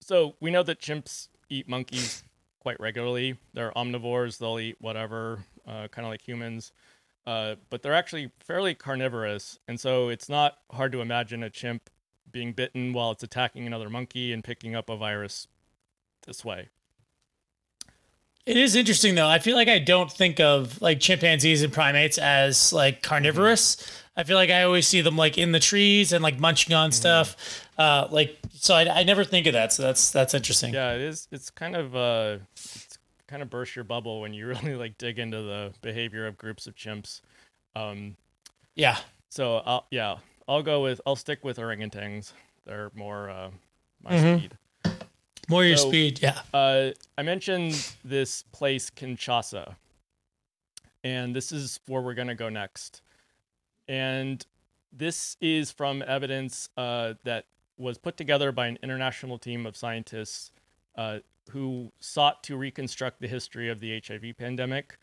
[0.00, 2.22] so we know that chimps eat monkeys
[2.60, 3.36] quite regularly.
[3.52, 6.72] They're omnivores; they'll eat whatever, uh, kind of like humans.
[7.26, 11.88] Uh, but they're actually fairly carnivorous, and so it's not hard to imagine a chimp
[12.30, 15.46] being bitten while it's attacking another monkey and picking up a virus
[16.26, 16.68] this way.
[18.44, 19.28] It is interesting though.
[19.28, 23.76] I feel like I don't think of like chimpanzees and primates as like carnivorous.
[24.16, 26.92] I feel like I always see them like in the trees and like munching on
[26.92, 27.63] stuff.
[27.76, 29.72] Uh, like so, I, I never think of that.
[29.72, 30.72] So that's that's interesting.
[30.74, 31.28] Yeah, it is.
[31.32, 35.18] It's kind of uh, it's kind of burst your bubble when you really like dig
[35.18, 37.20] into the behavior of groups of chimps.
[37.74, 38.16] Um,
[38.76, 38.98] Yeah.
[39.30, 42.32] So I'll yeah, I'll go with I'll stick with orangutans.
[42.64, 43.50] They're more uh,
[44.02, 44.38] my Mhm.
[44.38, 44.58] speed.
[45.48, 46.22] More your speed.
[46.22, 46.40] Yeah.
[46.54, 49.74] Uh, I mentioned this place Kinshasa,
[51.02, 53.02] and this is where we're gonna go next.
[53.88, 54.44] And
[54.92, 57.44] this is from evidence uh, that
[57.76, 60.52] was put together by an international team of scientists
[60.96, 61.18] uh,
[61.50, 64.98] who sought to reconstruct the history of the HIV pandemic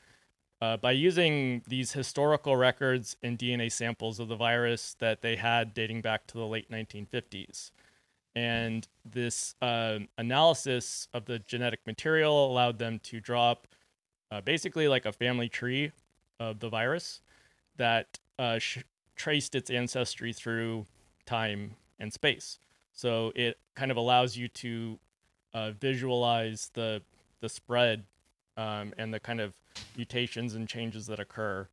[0.62, 5.74] uh, by using these historical records and DNA samples of the virus that they had
[5.74, 7.72] dating back to the late 1950s.
[8.36, 13.68] And this uh, analysis of the genetic material allowed them to draw up
[14.32, 15.92] uh, basically like a family tree
[16.40, 17.22] of the virus
[17.76, 18.80] that uh, sh-
[19.16, 20.86] traced its ancestry through
[21.26, 22.60] time and space.
[22.92, 25.00] So it kind of allows you to
[25.54, 27.04] uh, visualize the
[27.40, 28.04] the spread
[28.58, 29.54] um, and the kind of
[29.96, 31.68] mutations and changes that occur.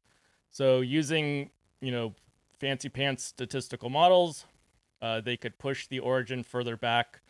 [0.50, 1.50] So using
[1.80, 2.14] you know
[2.60, 4.44] fancy pants statistical models,
[5.02, 7.20] uh, they could push the origin further back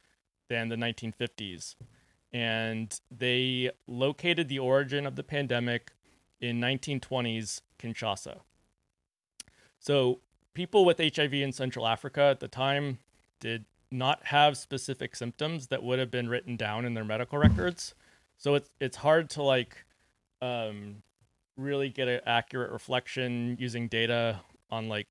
[0.49, 1.77] than the 1950s,
[2.33, 5.93] and they located the origin of the pandemic
[6.41, 8.41] in 1920s Kinshasa.
[9.79, 10.21] So
[10.55, 12.99] people with HIV in Central Africa at the time
[13.41, 17.95] did not have specific symptoms that would have been written down in their medical records.
[18.37, 19.85] So it's it's hard to like
[20.43, 21.03] um,
[21.57, 24.41] really get an accurate reflection using data
[24.71, 25.07] on like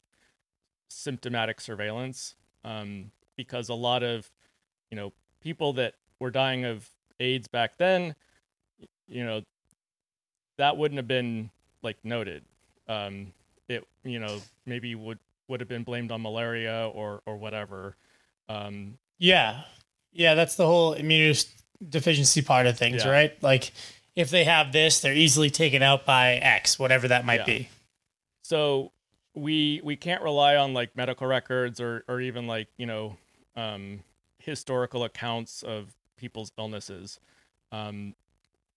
[0.90, 4.30] symptomatic surveillance um, because a lot of
[4.92, 5.12] you know
[5.42, 8.16] people that were dying of AIDS back then,
[9.08, 9.42] you know,
[10.58, 11.50] that wouldn't have been
[11.82, 12.44] like noted.
[12.88, 13.34] Um,
[13.68, 17.96] it you know maybe would would have been blamed on malaria or or whatever.
[18.50, 19.64] Um, Yeah.
[20.14, 23.12] Yeah, that's the whole immunodeficiency part of things, Yeah.
[23.12, 23.44] right?
[23.44, 23.72] Like
[24.16, 27.46] if they have this, they're easily taken out by X, whatever that might Yeah.
[27.46, 27.70] be.
[28.44, 28.92] so
[29.34, 33.18] we we can't rely on like medical records or or even like you know
[33.56, 34.02] um,
[34.40, 37.20] historical accounts of people's illnesses.
[37.72, 38.16] Um,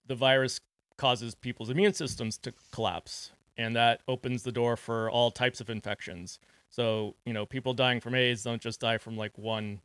[0.07, 0.61] the virus
[0.99, 5.71] causes people's immune systems to collapse, and that opens the door for all types of
[5.71, 6.39] infections.
[6.71, 9.81] So you know, people dying from AIDS don't just die from like one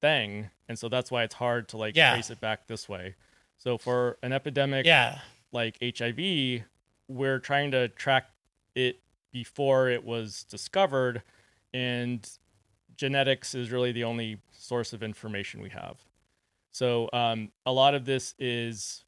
[0.00, 2.12] thing, and so that's why it's hard to like Yeah.
[2.12, 3.14] trace it back this way.
[3.58, 5.20] So for an epidemic, Yeah.
[5.52, 6.64] like HIV,
[7.08, 8.30] we're trying to track
[8.74, 9.00] it
[9.32, 11.22] before it was discovered,
[11.72, 12.28] and
[12.96, 15.98] genetics is really the only source of information we have.
[16.72, 19.04] So um, a lot of this is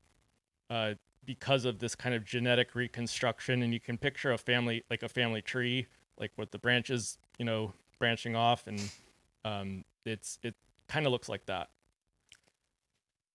[0.71, 0.95] uh,
[1.27, 5.09] because of this kind of genetic reconstruction, and you can picture a family like a
[5.09, 5.87] family tree,
[6.19, 8.81] like with the branches, you know, branching off, and
[9.45, 10.55] um, it's it
[10.89, 11.69] kind of looks like that.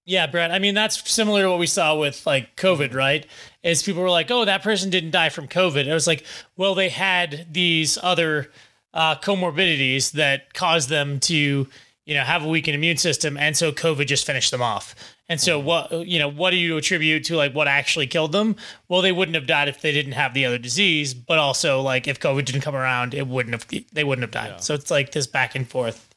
[0.05, 0.51] Yeah, Brett.
[0.51, 3.27] I mean, that's similar to what we saw with like COVID, right?
[3.61, 6.25] Is people were like, "Oh, that person didn't die from COVID." It was like,
[6.57, 8.51] well, they had these other
[8.93, 11.67] uh, comorbidities that caused them to,
[12.09, 14.95] you know, have a weakened immune system, and so COVID just finished them off.
[15.29, 18.55] And so, what you know, what do you attribute to like what actually killed them?
[18.87, 22.07] Well, they wouldn't have died if they didn't have the other disease, but also like
[22.07, 23.85] if COVID didn't come around, it wouldn't have.
[23.93, 24.53] They wouldn't have died.
[24.53, 24.57] Yeah.
[24.57, 26.09] So it's like this back and forth.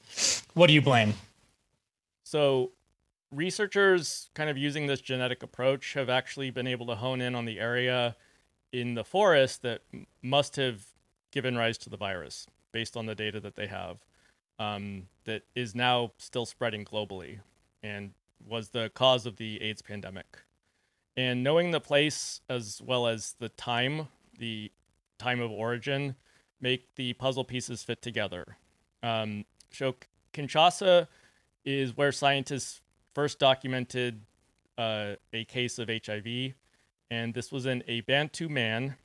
[0.55, 1.13] What do you blame?
[2.25, 2.71] So,
[3.31, 7.45] researchers kind of using this genetic approach have actually been able to hone in on
[7.45, 8.17] the area
[8.73, 9.83] in the forest that
[10.23, 10.87] must have
[11.33, 13.99] given rise to the virus based on the data that they have
[14.63, 17.41] um, that is now still spreading globally
[17.83, 18.13] and
[18.47, 20.39] was the cause of the AIDS pandemic.
[21.17, 24.09] And knowing the place as well as the time,
[24.39, 24.71] the
[25.19, 26.17] time of origin,
[26.61, 28.57] make the puzzle pieces fit together.
[29.03, 29.97] Um, so
[30.33, 31.09] Kinshasa
[31.65, 32.81] is where scientists
[33.15, 34.23] first documented
[34.79, 36.55] uh, a case of HIV,
[37.11, 38.97] and this was in a Bantu man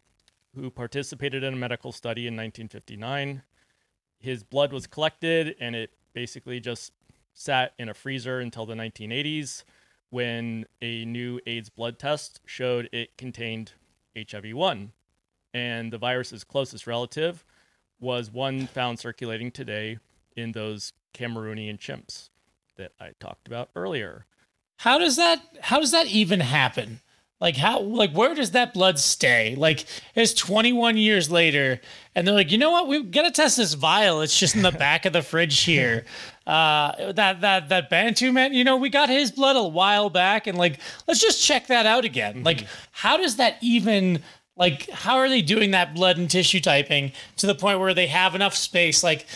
[0.55, 3.43] who participated in a medical study in 1959.
[4.19, 6.91] His blood was collected, and it basically just
[7.33, 9.63] sat in a freezer until the 1980s
[10.09, 13.73] when a new AIDS blood test showed it contained
[14.15, 14.91] HIV 1.
[15.53, 17.43] And the virus's closest relative
[17.99, 19.97] was one found circulating today
[20.35, 22.29] in those Cameroonian chimps
[22.77, 24.25] that I talked about earlier.
[24.77, 27.01] How does that how does that even happen?
[27.39, 29.55] Like how like where does that blood stay?
[29.55, 29.85] Like
[30.15, 31.79] it's 21 years later
[32.15, 32.87] and they're like, "You know what?
[32.87, 34.21] We've got to test this vial.
[34.21, 36.05] It's just in the back of the fridge here."
[36.47, 40.47] Uh that that that Bantu man, you know, we got his blood a while back
[40.47, 42.43] and like let's just check that out again.
[42.43, 44.23] Like how does that even
[44.55, 48.07] like how are they doing that blood and tissue typing to the point where they
[48.07, 49.27] have enough space like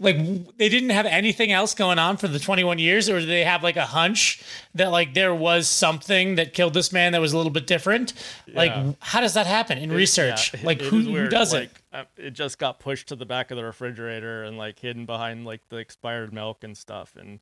[0.00, 0.16] like
[0.56, 3.62] they didn't have anything else going on for the 21 years or did they have
[3.62, 4.42] like a hunch
[4.74, 8.14] that like there was something that killed this man that was a little bit different?
[8.52, 10.54] Like how does that happen in research?
[10.54, 13.26] Yeah, like it who, who does like, it uh, It just got pushed to the
[13.26, 17.14] back of the refrigerator and like hidden behind like the expired milk and stuff.
[17.16, 17.38] And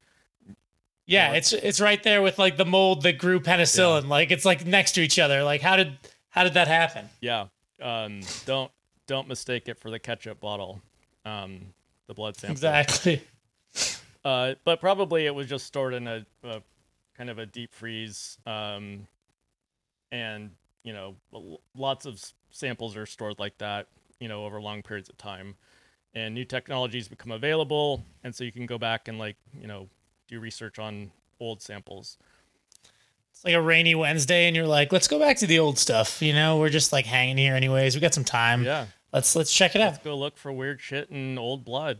[1.07, 4.09] yeah it's it's right there with like the mold that grew penicillin.
[4.09, 5.45] Like it's like next to each other.
[5.45, 5.97] Like how did
[6.31, 7.09] how did that happen?
[7.21, 7.47] Yeah,
[7.81, 8.71] um, don't
[9.07, 10.81] don't mistake it for the ketchup bottle,
[11.25, 11.73] um,
[12.09, 12.53] the blood sample.
[12.53, 13.23] exactly
[14.25, 16.61] Uh, but probably it was just stored in a, a
[17.17, 19.07] kind of a deep freeze, um,
[20.11, 20.51] and
[20.83, 21.15] you know,
[21.75, 23.87] lots of samples are stored like that,
[24.21, 25.55] you know, over long periods of time.
[26.15, 29.89] And new technologies become available, and so you can go back and like you know
[30.27, 32.19] do research on old samples.
[33.31, 36.21] it's like a rainy wednesday and you're like let's go back to the old stuff
[36.21, 39.53] you know we're just like hanging here anyways we got some time Yeah, let's let's
[39.53, 41.99] check it out let's go look for weird shit in old blood.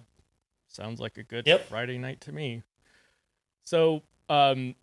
[0.69, 1.69] Sounds like a good Yep.
[1.69, 2.63] Friday night to me.
[3.65, 4.75] So, um,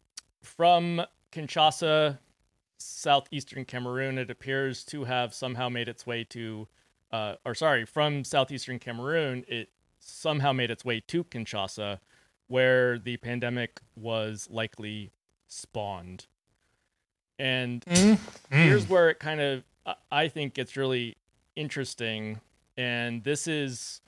[0.41, 1.01] from
[1.31, 2.19] Kinshasa,
[2.77, 6.67] southeastern Cameroon, it appears to have somehow made its way to,
[7.11, 9.69] uh, or sorry, from southeastern Cameroon, it
[9.99, 11.99] somehow made its way to Kinshasa,
[12.47, 15.11] where the pandemic was likely
[15.47, 16.27] spawned.
[17.37, 17.83] And
[18.49, 21.17] here's where it kind of, I- I think, gets really
[21.55, 22.41] interesting.
[22.77, 24.01] And this is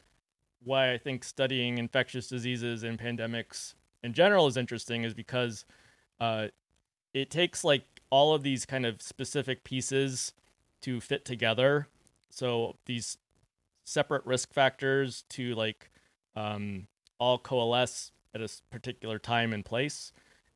[0.64, 3.74] why I think studying infectious diseases and pandemics
[4.04, 5.66] in general is interesting, is because
[6.20, 6.48] uh,
[7.14, 10.34] it takes like all of these kind of specific pieces
[10.82, 11.88] to fit together.
[12.30, 13.18] So these
[13.86, 15.90] separate risk factors to like
[16.36, 16.88] um,
[17.20, 20.12] all coalesce at a particular time and place,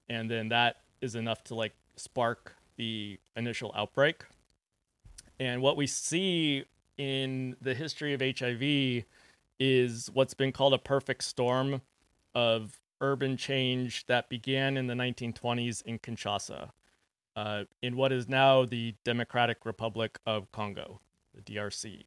[0.09, 4.23] and then that is enough to like spark the initial outbreak.
[5.39, 6.65] And what we see
[7.01, 9.05] in the history of HIV
[9.59, 11.81] is what's been called a perfect storm
[12.35, 16.69] of urban change that began in the 1920s in Kinshasa,
[17.35, 21.01] uh, in what is now the Democratic Republic of Congo,
[21.33, 22.03] the DRC.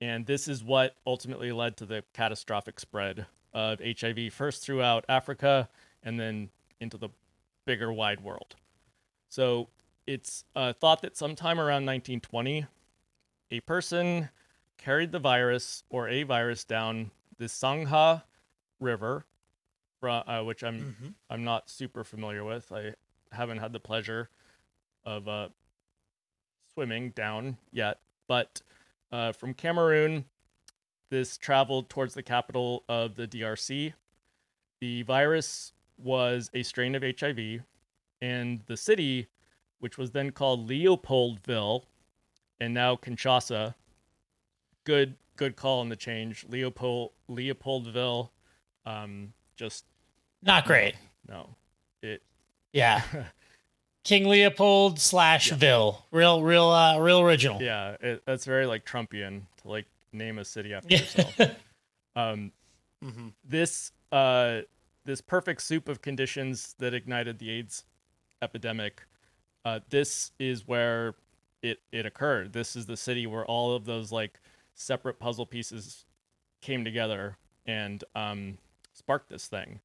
[0.00, 5.68] And this is what ultimately led to the catastrophic spread of HIV, first throughout Africa
[6.04, 7.08] and then into the
[7.64, 8.54] bigger wide world.
[9.30, 9.68] So
[10.06, 12.66] it's uh, thought that sometime around 1920,
[13.50, 14.28] a person
[14.78, 18.22] carried the virus or a virus down the Sangha
[18.80, 19.24] River,
[20.02, 22.70] uh, which I'm I'm not super familiar with.
[22.72, 22.94] I
[23.32, 24.30] haven't had the pleasure
[25.04, 25.48] of uh,
[26.74, 28.60] swimming down yet, but
[29.12, 30.24] uh, from Cameroon,
[31.10, 33.92] this traveled towards the capital of the DRC.
[34.80, 37.62] The virus was a strain of HIV,
[38.20, 39.28] and the city,
[39.78, 41.84] which was then called Leopoldville,
[42.60, 43.74] and now Kinshasa.
[44.84, 46.46] Good, good call on the change.
[46.48, 48.30] Leopold, Leopoldville,
[48.84, 49.84] um, just
[50.42, 50.94] Not great.
[51.28, 51.56] no,
[52.02, 52.22] it
[52.72, 53.02] Yeah.
[54.04, 56.06] King Leopold slash Ville.
[56.12, 57.60] Real, real, uh, real original.
[57.60, 61.36] yeah, it, that's very like Trumpian to like name a city after yourself.
[62.16, 62.52] um,
[63.44, 64.60] this uh,
[65.04, 67.84] this perfect soup of conditions that ignited the AIDS
[68.40, 69.02] epidemic.
[69.64, 71.16] Uh, this is where
[71.62, 72.52] it it occurred.
[72.52, 74.40] This is the city where all of those like
[74.74, 76.04] separate puzzle pieces
[76.62, 77.36] came together
[77.66, 78.58] and um,
[78.92, 79.80] sparked this thing.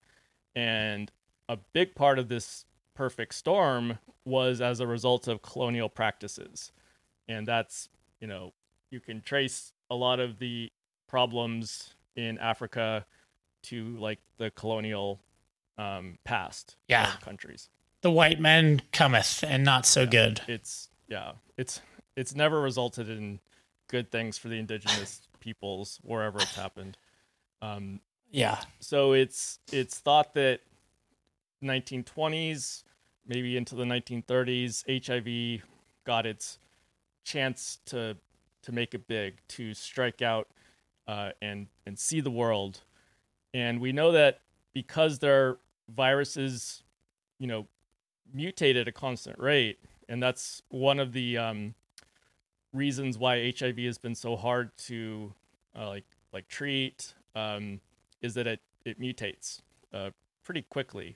[0.56, 1.12] And
[1.50, 6.72] a big part of this perfect storm was as a result of colonial practices.
[7.28, 8.54] And that's, you know,
[8.92, 10.72] you can trace a lot of the
[11.08, 13.06] problems in Africa
[13.64, 15.22] to like the colonial
[15.78, 17.14] um, past Yeah.
[17.14, 17.70] of countries.
[18.02, 20.42] The white man cometh and not so good.
[20.48, 21.82] It's yeah, it's
[22.16, 23.40] it's never resulted in
[23.90, 26.98] good things for the indigenous peoples wherever it's happened.
[27.62, 28.00] Um,
[28.32, 28.58] Yeah.
[28.80, 30.62] so it's it's thought that
[31.62, 32.84] 1920s
[33.28, 35.64] maybe into the 1930s hiv
[36.06, 36.58] got its
[37.24, 38.18] chance to
[38.64, 40.48] to make it big to strike out
[41.08, 42.82] uh, and and see the world
[43.54, 44.40] and we know that
[44.74, 45.58] because their
[45.88, 46.82] viruses
[47.38, 47.68] you know
[48.36, 49.78] mutate at a constant rate
[50.12, 51.74] and that's one of the um,
[52.74, 55.34] reasons why hiv has been so hard to
[55.74, 56.04] uh, like
[56.34, 57.80] like treat um,
[58.22, 59.62] is that it it mutates
[59.94, 60.10] uh,
[60.44, 61.16] pretty quickly.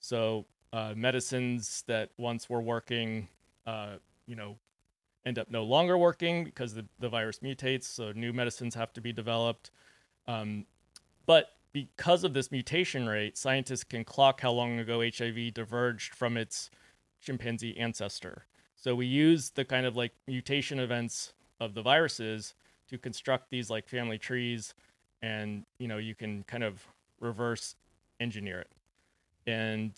[0.00, 3.28] So uh, medicines that once were working,
[3.66, 4.56] uh, you know,
[5.24, 7.84] end up no longer working because the, the virus mutates.
[7.84, 9.70] So new medicines have to be developed.
[10.26, 10.66] Um,
[11.26, 16.36] but because of this mutation rate, scientists can clock how long ago HIV diverged from
[16.36, 16.70] its
[17.22, 18.46] chimpanzee ancestor.
[18.76, 22.54] So we use the kind of like mutation events of the viruses
[22.88, 24.74] to construct these like family trees
[25.22, 26.84] and you know you can kind of
[27.20, 27.76] reverse
[28.20, 28.70] engineer it.
[29.46, 29.92] And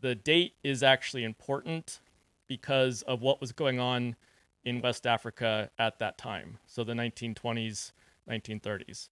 [0.00, 2.00] the date is actually important
[2.48, 4.16] because of what was going on
[4.64, 6.58] in west africa at that time.
[6.66, 7.92] So the 1920s
[8.28, 9.08] 1930s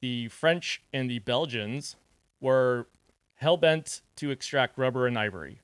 [0.00, 1.96] the french and the belgians
[2.40, 2.86] were
[3.34, 5.60] hell-bent to extract rubber and ivory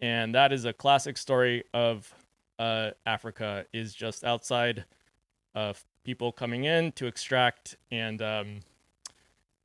[0.00, 2.12] and that is a classic story of
[2.58, 4.84] uh, africa is just outside
[5.54, 8.60] of people coming in to extract and um,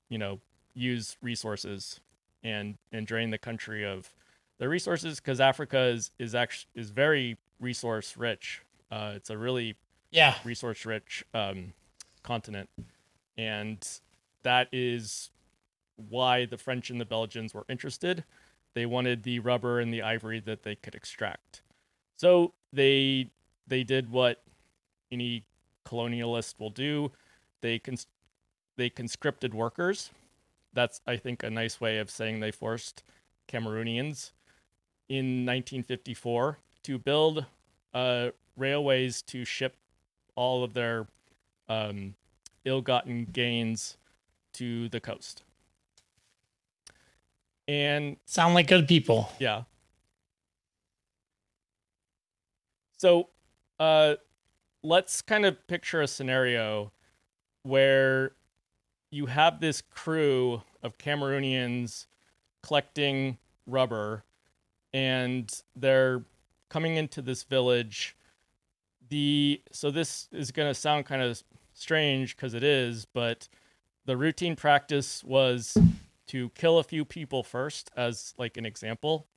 [0.10, 0.40] you know
[0.74, 2.00] use resources
[2.44, 4.10] and and drain the country of
[4.60, 8.62] the resources because Africa is is actually is very resource rich.
[8.92, 9.76] Uh, it's a really
[10.12, 10.36] Yeah.
[10.44, 11.74] resource rich um,
[12.24, 12.70] continent,
[13.38, 13.88] and
[14.44, 15.32] that is
[15.96, 18.24] why the French and the Belgians were interested.
[18.74, 21.62] They wanted the rubber and the ivory that they could extract.
[22.18, 23.30] So they
[23.68, 24.44] they did what
[25.12, 25.44] any
[25.86, 27.12] colonialist will do.
[27.62, 28.08] They cons-
[28.78, 30.12] they conscripted workers.
[30.74, 33.04] That's I think a nice way of saying they forced
[33.48, 34.32] Cameroonians
[35.10, 37.46] in 1954 to build
[37.94, 39.76] uh, railways to ship
[40.36, 41.08] all of their
[41.68, 42.16] um,
[42.64, 43.98] ill-gotten gains
[44.54, 45.44] to the coast.
[47.68, 49.30] And Sound like good people.
[49.40, 49.64] yeah.
[52.98, 53.30] So,
[53.80, 54.16] uh,
[54.84, 56.92] let's kind of picture a scenario
[57.64, 58.34] where
[59.12, 62.06] you have this crew of Cameroonians
[62.64, 63.38] collecting
[63.68, 64.24] rubber
[64.94, 66.24] and they're
[66.70, 68.16] coming into this village.
[69.10, 71.42] The so this is going to sound kind of
[71.74, 73.48] strange because it is, but
[74.06, 75.78] the routine practice was
[76.28, 79.28] to kill a few people first as like an example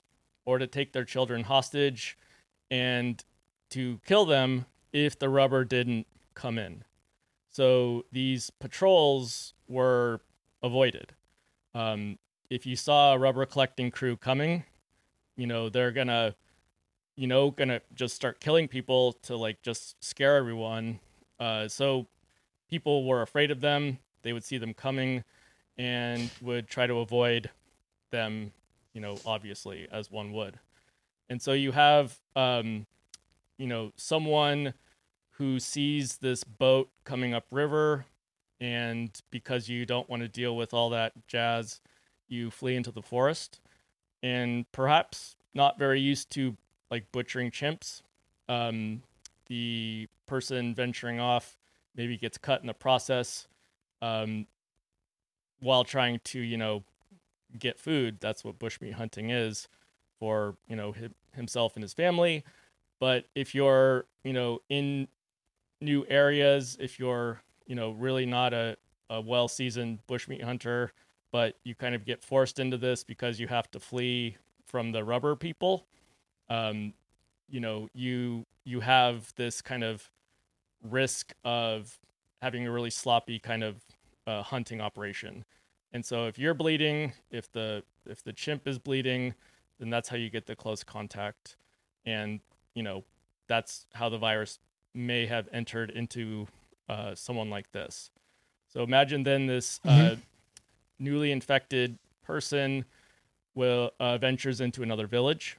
[0.44, 2.16] or to take their children hostage
[2.70, 3.24] and
[3.70, 6.84] to kill them if the rubber didn't come in.
[7.50, 10.20] So these patrols were
[10.62, 11.14] avoided.
[11.74, 12.18] Um,
[12.50, 14.64] if you saw a rubber collecting crew coming,
[15.36, 16.34] you know, they're gonna,
[17.16, 21.00] you know, gonna just start killing people to like just scare everyone.
[21.40, 22.06] Uh, so
[22.68, 23.98] people were afraid of them.
[24.22, 25.24] They would see them coming
[25.78, 27.50] and would try to avoid
[28.10, 28.52] them,
[28.92, 30.58] you know, obviously, as one would.
[31.28, 32.86] And so you have, um,
[33.58, 34.74] you know, someone
[35.32, 38.04] who sees this boat coming upriver,
[38.60, 41.80] and because you don't want to deal with all that jazz,
[42.28, 43.60] you flee into the forest.
[44.22, 46.56] And perhaps not very used to
[46.90, 48.02] like butchering chimps,
[48.48, 49.02] um,
[49.46, 51.56] the person venturing off
[51.96, 53.46] maybe gets cut in the process.
[54.00, 54.46] Um,
[55.64, 56.84] while trying to you know
[57.58, 58.18] get food.
[58.20, 59.68] That's what bushmeat hunting is
[60.20, 60.94] for you know
[61.32, 62.44] himself and his family.
[63.00, 65.08] But if you're you know in
[65.80, 68.76] new areas, if you're you know really not a,
[69.08, 70.92] a well seasoned bushmeat hunter,
[71.32, 74.36] but you kind of get forced into this because you have to flee
[74.66, 75.86] from the rubber people,
[76.50, 76.92] um,
[77.48, 80.10] you know you you have this kind of
[80.82, 81.98] risk of
[82.42, 83.76] having a really sloppy kind of
[84.26, 85.44] uh, hunting operation.
[85.92, 89.34] And so if you're bleeding, if the if the chimp is bleeding,
[89.78, 91.56] then that's how you get the close contact.
[92.04, 92.40] And
[92.74, 93.04] you know
[93.48, 94.58] that's how the virus
[94.94, 96.46] may have entered into
[96.88, 98.10] uh, someone like this.
[98.68, 100.12] So imagine then this uh, mm-hmm.
[100.14, 100.16] uh,
[100.98, 102.84] newly infected person
[103.54, 105.58] will uh, ventures into another village.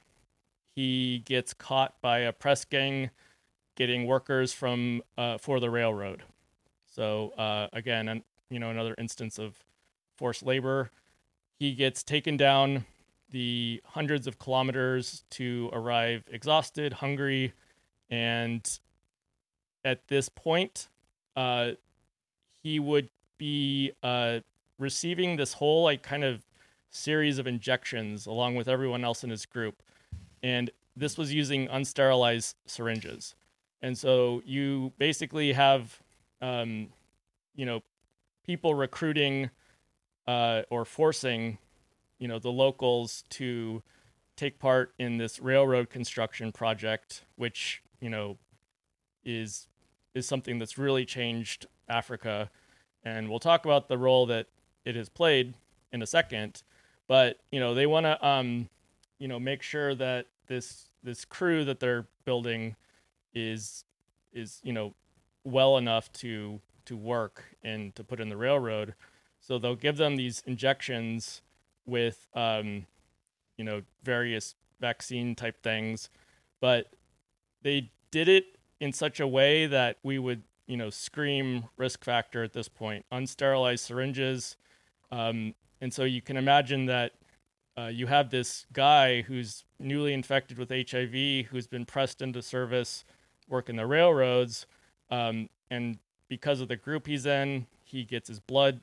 [0.74, 3.10] He gets caught by a press gang
[3.76, 6.22] getting workers from uh, for the railroad.
[6.86, 9.64] So uh, again, an, you know, another instance of
[10.16, 10.90] forced labor.
[11.58, 12.84] He gets taken down
[13.30, 17.52] the hundreds of kilometers to arrive exhausted, hungry,
[18.08, 18.78] and
[19.84, 20.88] at this point,
[21.34, 21.72] uh,
[22.62, 24.40] he would be uh,
[24.78, 26.44] receiving this whole like kind of
[26.90, 29.82] series of injections along with everyone else in his group,
[30.42, 33.34] and this was using unsterilized syringes,
[33.82, 36.00] and so you basically have,
[36.40, 36.88] um,
[37.54, 37.82] you know,
[38.46, 39.50] people recruiting
[40.26, 41.58] uh, or forcing,
[42.18, 43.82] you know, the locals to
[44.36, 48.38] take part in this railroad construction project, which you know
[49.24, 49.68] is
[50.14, 52.50] is something that's really changed Africa,
[53.04, 54.46] and we'll talk about the role that
[54.84, 55.54] it has played
[55.92, 56.62] in a second.
[57.08, 58.68] But you know, they want to um,
[59.18, 62.76] you know make sure that this this crew that they're building
[63.34, 63.84] is
[64.32, 64.94] is you know
[65.44, 68.94] well enough to to work and to put in the railroad
[69.46, 71.40] so they'll give them these injections
[71.86, 72.86] with, um,
[73.56, 76.10] you know, various vaccine type things,
[76.60, 76.90] but
[77.62, 82.42] they did it in such a way that we would, you know, scream risk factor
[82.42, 83.04] at this point.
[83.12, 84.56] Unsterilized syringes,
[85.12, 87.12] um, and so you can imagine that
[87.78, 93.04] uh, you have this guy who's newly infected with HIV, who's been pressed into service,
[93.48, 94.66] working the railroads,
[95.10, 95.98] um, and
[96.28, 98.80] because of the group he's in, he gets his blood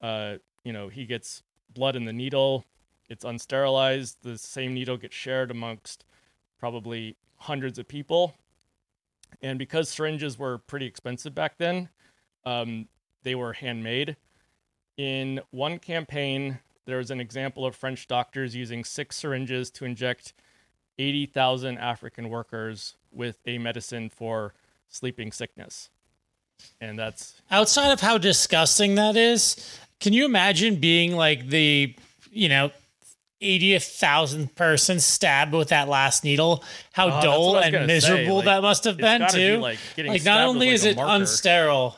[0.00, 2.64] uh, you know, he gets blood in the needle.
[3.08, 4.16] It's unsterilized.
[4.22, 6.04] The same needle gets shared amongst
[6.58, 8.34] probably hundreds of people.
[9.42, 11.88] And because syringes were pretty expensive back then,
[12.44, 12.88] um,
[13.22, 14.16] they were handmade.
[14.96, 20.32] In one campaign, there was an example of French doctors using six syringes to inject
[20.98, 24.54] 80,000 African workers with a medicine for
[24.88, 25.90] sleeping sickness.
[26.80, 29.78] And that's outside of how disgusting that is.
[30.00, 31.94] Can you imagine being like the,
[32.30, 32.70] you know,
[33.40, 36.62] 80,000th person stabbed with that last needle?
[36.92, 39.56] How oh, dull and miserable like, that must have been, too.
[39.56, 41.94] Be like, like not only like is it unsterile,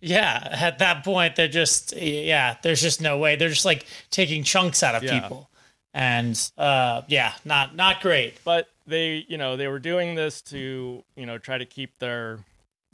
[0.00, 3.36] yeah, at that point, they're just, yeah, there's just no way.
[3.36, 5.20] They're just like taking chunks out of yeah.
[5.20, 5.50] people.
[5.94, 8.38] And uh, yeah, not not great.
[8.44, 12.38] But they, you know, they were doing this to, you know, try to keep their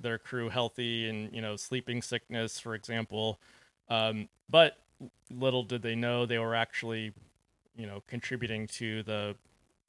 [0.02, 3.40] their crew healthy and, you know, sleeping sickness, for example.
[3.88, 4.78] Um, but
[5.30, 7.12] little did they know they were actually,
[7.76, 9.36] you know, contributing to the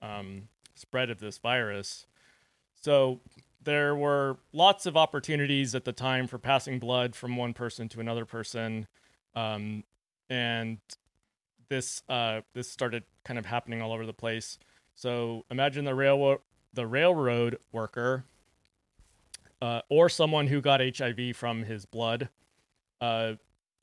[0.02, 2.08] um, spread of this virus.
[2.82, 3.20] So
[3.64, 8.00] there were lots of opportunities at the time for passing blood from one person to
[8.00, 8.88] another person,
[9.36, 9.84] um,
[10.30, 10.80] and
[11.70, 14.60] this uh, this started kind of happening all over the place.
[14.96, 16.40] So imagine the railroad
[16.74, 18.26] the railroad worker
[19.64, 22.28] uh, or someone who got HIV from his blood,
[23.00, 23.32] uh,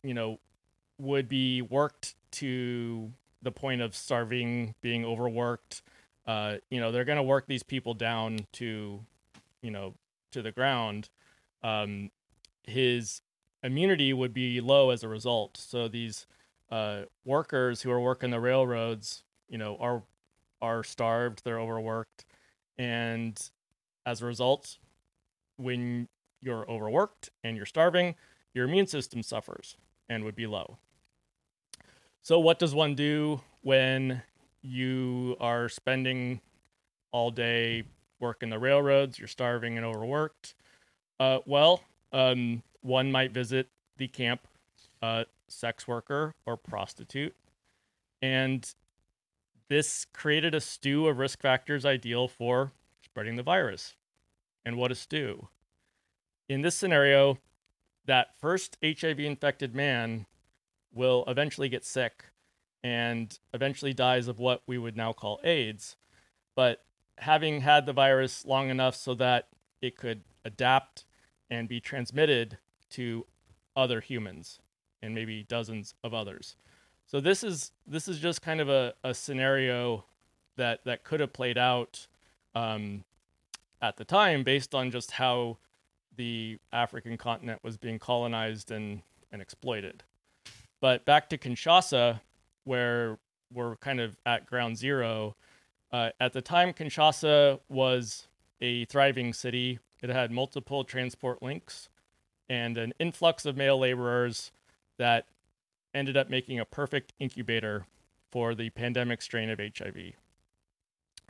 [0.02, 0.38] you know,
[0.98, 3.10] would be worked to
[3.40, 5.80] the point of starving, being overworked.
[6.26, 9.00] Uh, you know, they're going to work these people down to,
[9.62, 9.94] you know,
[10.32, 11.08] to the ground.
[11.62, 12.10] Um,
[12.62, 13.22] his
[13.62, 15.56] immunity would be low as a result.
[15.56, 16.26] So these
[16.70, 20.02] uh, workers who are working the railroads, you know, are
[20.60, 22.26] are starved, they're overworked,
[22.76, 23.40] and
[24.04, 24.76] as a result,
[25.60, 26.08] when
[26.40, 28.14] you're overworked and you're starving,
[28.54, 29.76] your immune system suffers
[30.08, 30.78] and would be low.
[32.22, 34.22] So, what does one do when
[34.62, 36.40] you are spending
[37.12, 37.84] all day
[38.18, 40.54] working the railroads, you're starving and overworked?
[41.18, 41.82] Uh, well,
[42.12, 44.46] um, one might visit the camp
[45.02, 47.34] uh, sex worker or prostitute.
[48.22, 48.72] And
[49.68, 53.94] this created a stew of risk factors ideal for spreading the virus.
[54.64, 55.48] And what a stew.
[56.48, 57.38] In this scenario,
[58.06, 60.26] that first HIV infected man
[60.92, 62.24] will eventually get sick
[62.82, 65.96] and eventually dies of what we would now call AIDS.
[66.54, 66.84] But
[67.18, 69.48] having had the virus long enough so that
[69.80, 71.04] it could adapt
[71.50, 72.58] and be transmitted
[72.90, 73.26] to
[73.76, 74.58] other humans
[75.02, 76.56] and maybe dozens of others.
[77.06, 80.04] So this is this is just kind of a, a scenario
[80.56, 82.06] that that could have played out
[82.54, 83.04] um,
[83.82, 85.58] at the time based on just how
[86.16, 89.02] the African continent was being colonized and,
[89.32, 90.02] and exploited.
[90.80, 92.20] But back to Kinshasa,
[92.64, 93.18] where
[93.52, 95.36] we're kind of at ground zero.
[95.92, 98.28] Uh, at the time, Kinshasa was
[98.60, 99.78] a thriving city.
[100.02, 101.88] It had multiple transport links
[102.48, 104.50] and an influx of male laborers
[104.98, 105.26] that
[105.94, 107.86] ended up making a perfect incubator
[108.30, 110.12] for the pandemic strain of HIV.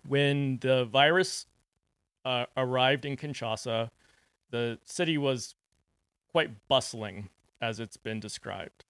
[0.07, 1.47] When the virus
[2.25, 3.91] uh, arrived in Kinshasa,
[4.51, 5.55] the city was
[6.33, 7.29] quite bustling,
[7.61, 8.85] as it's been described.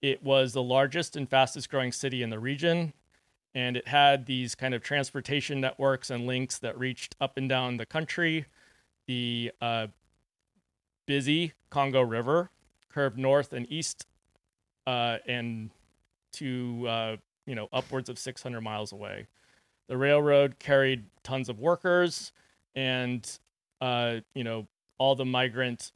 [0.00, 2.92] It was the largest and fastest growing city in the region,
[3.54, 7.76] and it had these kind of transportation networks and links that reached up and down
[7.76, 8.46] the country.
[9.06, 9.88] The uh,
[11.06, 12.50] busy Congo River
[12.88, 14.06] curved north and east
[14.86, 15.70] uh, and
[16.32, 19.26] to uh, you know upwards of 600 miles away.
[19.88, 22.32] The railroad carried tons of workers,
[22.74, 23.38] and
[23.80, 24.66] uh, you know
[24.98, 25.92] all the migrant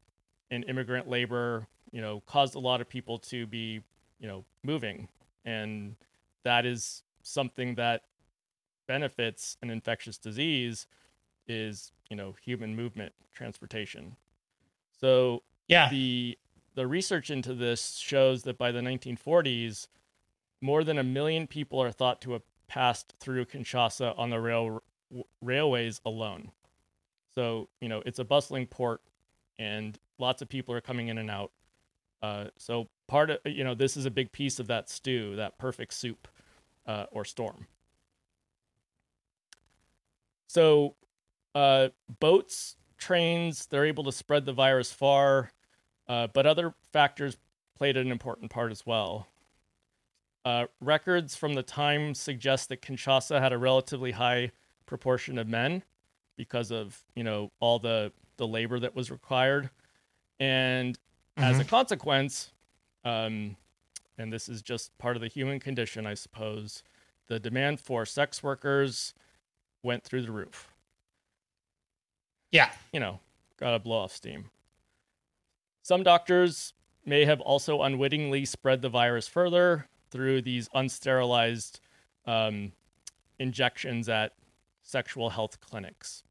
[0.50, 3.80] and immigrant labor you know caused a lot of people to be
[4.18, 5.08] you know moving,
[5.44, 5.96] and
[6.44, 8.02] that is something that
[8.86, 10.86] benefits an infectious disease
[11.48, 14.16] is you know human movement transportation
[15.00, 15.88] so Yeah.
[15.90, 16.38] the
[16.74, 19.88] the research into this shows that by the 1940s,
[20.60, 24.82] more than a million people are thought to have passed through Kinshasa on the rail
[25.40, 26.50] railways alone.
[27.36, 29.02] So you know it's a bustling port,
[29.58, 31.52] and lots of people are coming in and out.
[32.22, 35.58] Uh, so part of you know this is a big piece of that stew, that
[35.58, 36.26] perfect soup,
[36.86, 37.66] uh, or storm.
[40.48, 40.94] So
[41.54, 41.88] uh,
[42.20, 45.52] boats, trains, they're able to spread the virus far,
[46.08, 47.36] uh, but other factors
[47.76, 49.28] played an important part as well.
[50.46, 54.52] Uh, records from the time suggest that Kinshasa had a relatively high
[54.86, 55.82] proportion of men
[56.36, 59.70] because of you know all the the labor that was required,
[60.38, 60.98] and
[61.38, 62.52] as a consequence,
[63.04, 63.56] um,
[64.18, 66.82] and this is just part of the human condition, I suppose,
[67.28, 69.14] the demand for sex workers
[69.82, 70.72] went through the roof
[72.50, 72.70] Yeah.
[72.92, 73.20] you know,
[73.58, 74.50] gotta blow off steam.
[75.82, 76.72] Some doctors
[77.04, 81.80] may have also unwittingly spread the virus further through these unsterilized
[82.26, 82.72] um,
[83.38, 84.32] injections at
[84.82, 86.24] sexual health clinics.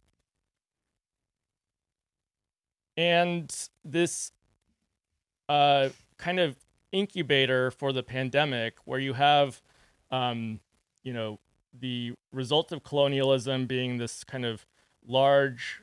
[2.98, 4.32] And this
[5.50, 6.56] uh, kind of
[6.92, 9.62] incubator for the pandemic, where you have,
[10.12, 10.60] um,
[11.04, 11.40] you know,
[11.78, 14.66] the result of colonialism being this kind of
[15.06, 15.82] large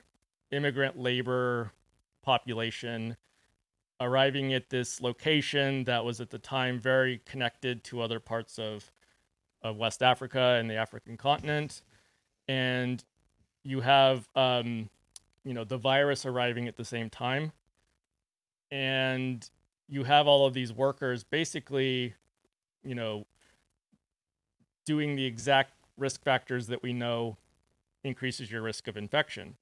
[0.50, 1.72] immigrant labor
[2.22, 3.16] population
[4.00, 8.90] arriving at this location that was at the time very connected to other parts of,
[9.62, 11.82] of West Africa and the African continent.
[12.48, 13.04] And
[13.62, 14.88] you have, um,
[15.44, 17.52] you know, the virus arriving at the same time.
[18.70, 19.48] And
[19.88, 22.14] you have all of these workers basically,
[22.82, 23.26] you know,
[24.86, 27.36] doing the exact risk factors that we know
[28.04, 29.56] increases your risk of infection.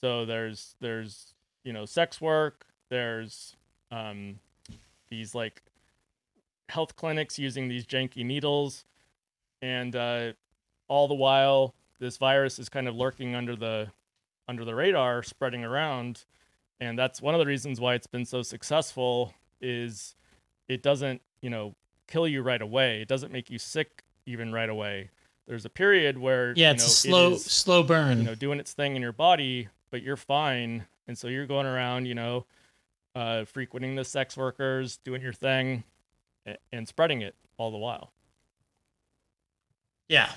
[0.00, 1.34] So there's there's
[1.64, 2.66] you know sex work.
[2.90, 3.56] There's
[3.90, 4.40] um,
[5.08, 5.62] these like
[6.68, 8.84] health clinics using these janky needles,
[9.60, 10.32] and uh,
[10.88, 13.88] all the while, this virus is kind of lurking under the
[14.48, 16.24] under the radar, spreading around,
[16.80, 19.34] and that's one of the reasons why it's been so successful.
[19.60, 20.14] Is
[20.68, 21.74] it doesn't you know
[22.08, 23.00] kill you right away.
[23.00, 25.10] It doesn't make you sick even right away.
[25.46, 28.18] There's a period where Yeah, you it's know, a slow it is, slow burn.
[28.18, 31.66] you know doing its thing in your body, but you're fine, and so you're going
[31.66, 32.46] around, you know,
[33.14, 35.84] uh, frequenting the sex workers, doing your thing,
[36.72, 38.12] and spreading it all the while.
[40.08, 40.30] yeah,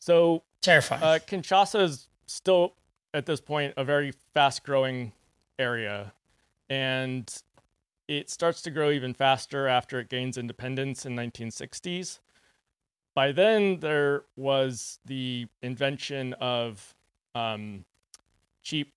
[0.00, 1.02] So terrifying.
[1.02, 2.74] uh, Kinshasa is still
[3.12, 5.12] at this point a very fast growing
[5.58, 6.12] area,
[6.68, 7.42] and
[8.08, 12.20] it starts to grow even faster after it gains independence in 1960s.
[13.14, 16.94] By then, there was the invention of
[17.34, 17.84] um,
[18.62, 18.92] cheap,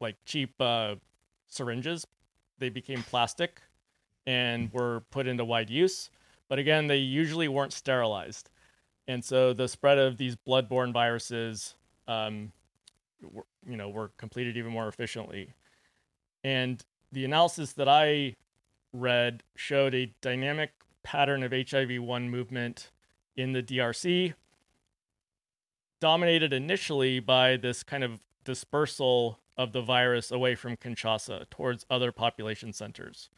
[0.00, 0.96] like cheap uh,
[1.48, 2.06] syringes.
[2.58, 3.60] They became plastic
[4.26, 6.10] and were put into wide use.
[6.48, 8.50] But again, they usually weren't sterilized
[9.08, 11.74] and so the spread of these bloodborne viruses
[12.08, 12.52] um,
[13.66, 15.52] you know were completed even more efficiently.
[16.44, 18.34] And the analysis that i
[18.92, 20.70] read showed a dynamic
[21.02, 22.90] pattern of hiv-1 movement
[23.36, 24.34] in the drc
[26.00, 32.10] dominated initially by this kind of dispersal of the virus away from kinshasa towards other
[32.10, 33.30] population centers.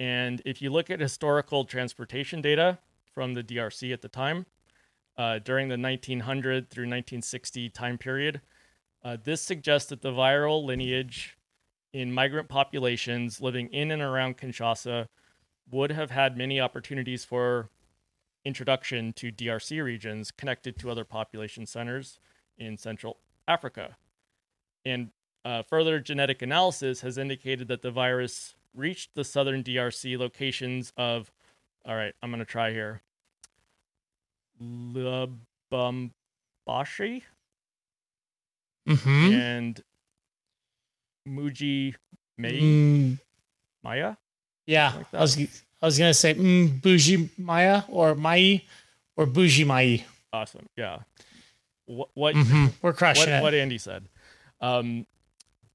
[0.00, 2.78] And if you look at historical transportation data
[3.14, 4.46] from the drc at the time
[5.18, 8.40] uh, during the 1900 through 1960 time period.
[9.04, 11.36] Uh, this suggests that the viral lineage
[11.92, 15.06] in migrant populations living in and around Kinshasa
[15.70, 17.70] would have had many opportunities for
[18.44, 22.20] introduction to DRC regions connected to other population centers
[22.58, 23.96] in Central Africa.
[24.84, 25.10] And
[25.44, 31.32] uh, further genetic analysis has indicated that the virus reached the southern DRC locations of,
[31.84, 33.02] all right, I'm going to try here.
[34.62, 36.10] Lubumbashi
[38.88, 39.32] mm-hmm.
[39.32, 39.80] and
[41.28, 41.94] Muji
[42.38, 43.18] Mei Mm,
[43.82, 44.16] Maya.
[44.66, 48.62] yeah, like I was I was gonna say mm, bougie Maya or Mai
[49.16, 50.04] or bougie Mai.
[50.32, 50.66] Awesome.
[50.76, 50.98] Yeah.
[51.86, 52.72] What what Mhm.
[52.82, 53.42] We're crushing what, it.
[53.42, 54.08] what Andy said.
[54.60, 55.06] Um,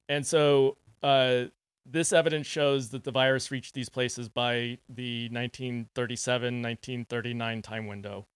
[0.09, 1.45] and so uh,
[1.85, 8.27] this evidence shows that the virus reached these places by the 1937 1939 time window.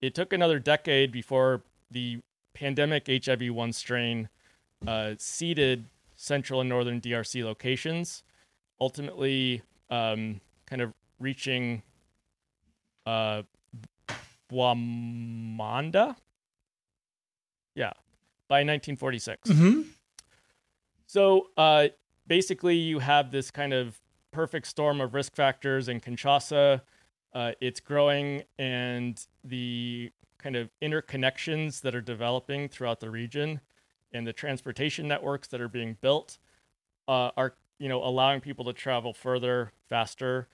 [0.00, 2.20] It took another decade before the
[2.54, 4.28] pandemic HIV 1 strain
[4.86, 5.86] uh, seeded
[6.16, 8.22] central and northern DRC locations,
[8.80, 11.82] ultimately um, kind of reaching
[13.06, 13.42] uh,
[14.50, 16.16] Bwamanda.
[17.74, 17.92] Yeah,
[18.48, 19.50] by 1946.
[19.50, 19.84] Mhm.
[21.06, 21.88] So uh,
[22.26, 26.82] basically, you have this kind of perfect storm of risk factors in Kinshasa.
[27.32, 33.60] Uh, it's growing, and the kind of interconnections that are developing throughout the region,
[34.12, 36.38] and the transportation networks that are being built,
[37.06, 40.48] uh, are you know allowing people to travel further, faster.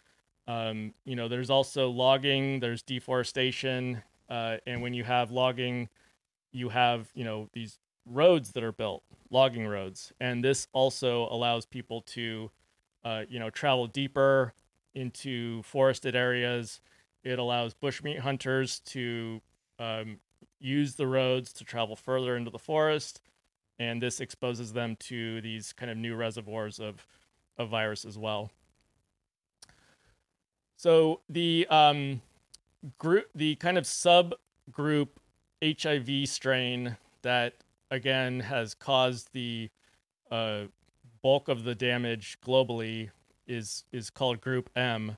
[0.47, 5.89] Um, you know, there's also logging, there's deforestation, uh, and when you have logging,
[6.53, 11.67] you have you know these roads that are built, logging roads, and this also allows
[11.67, 12.51] people to,
[13.05, 14.53] uh, you know, travel deeper
[14.95, 16.81] into forested areas.
[17.23, 19.41] It allows bushmeat hunters to
[19.79, 20.19] um,
[20.61, 23.21] use the roads to travel further into the forest,
[23.79, 27.07] and this exposes them to these kind of new reservoirs of
[27.57, 28.51] of virus as well.
[30.77, 32.21] So the um,
[32.99, 35.09] group, the kind of subgroup
[35.63, 37.55] HIV strain that
[37.91, 39.71] again has caused the
[40.31, 40.65] uh,
[41.23, 43.11] bulk of the damage globally
[43.47, 45.17] is is called Group M,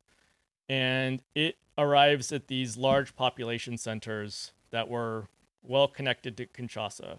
[0.68, 5.28] and it arrives at these large population centers that were
[5.62, 7.18] well connected to Kinshasa.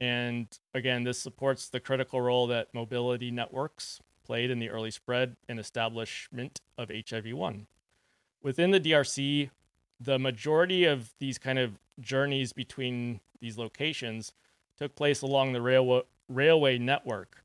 [0.00, 5.36] And again, this supports the critical role that mobility networks played in the early spread
[5.48, 7.66] and establishment of HIV 1.
[8.42, 9.50] Within the DRC,
[9.98, 14.32] the majority of these kind of journeys between these locations
[14.78, 17.44] took place along the railway, railway network.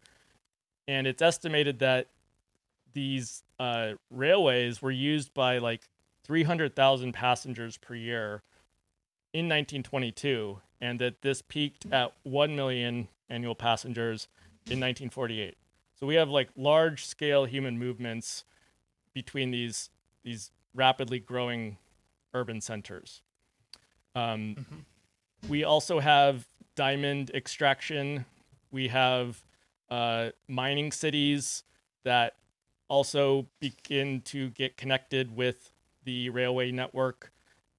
[0.87, 2.07] And it's estimated that
[2.95, 5.87] these uh, railways were used by like
[6.23, 8.41] 300,000 passengers per year
[9.33, 14.27] in 1922, and that this peaked at 1 million annual passengers
[14.65, 15.55] in 1948.
[15.99, 18.43] So we have like large scale human movements
[19.13, 19.91] between these
[20.23, 21.77] these rapidly growing
[22.33, 23.21] urban centers.
[24.15, 24.65] Um,
[25.47, 28.25] We also have diamond extraction.
[28.71, 29.43] We have
[29.89, 31.63] uh, mining cities
[32.03, 32.33] that
[32.87, 35.71] also begin to get connected with
[36.03, 37.31] the railway network.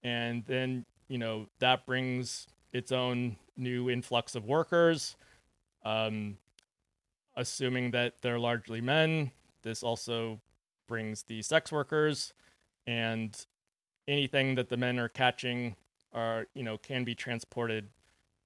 [0.03, 5.17] And then you know, that brings its own new influx of workers.
[5.85, 6.39] Um,
[7.37, 9.31] assuming that they're largely men,
[9.63, 10.41] this also
[10.89, 12.33] brings the sex workers
[12.87, 13.47] and
[14.09, 15.77] anything that the men are catching
[16.13, 17.89] are, you know, can be transported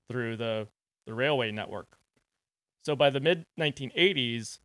[0.09, 0.67] through the,
[1.07, 1.99] the railway network.
[2.83, 4.59] So by the mid 1980s,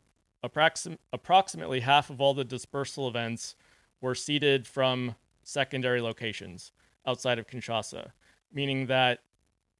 [0.43, 3.55] approxim- approximately half of all the dispersal events
[4.01, 6.71] were seeded from secondary locations
[7.05, 8.11] outside of Kinshasa,
[8.51, 9.19] meaning that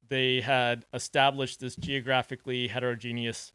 [0.08, 3.52] they had established this geographically heterogeneous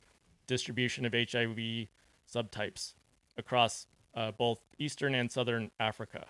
[0.48, 1.88] distribution of HIV
[2.30, 2.94] subtypes
[3.38, 6.26] across uh, both eastern and southern Africa.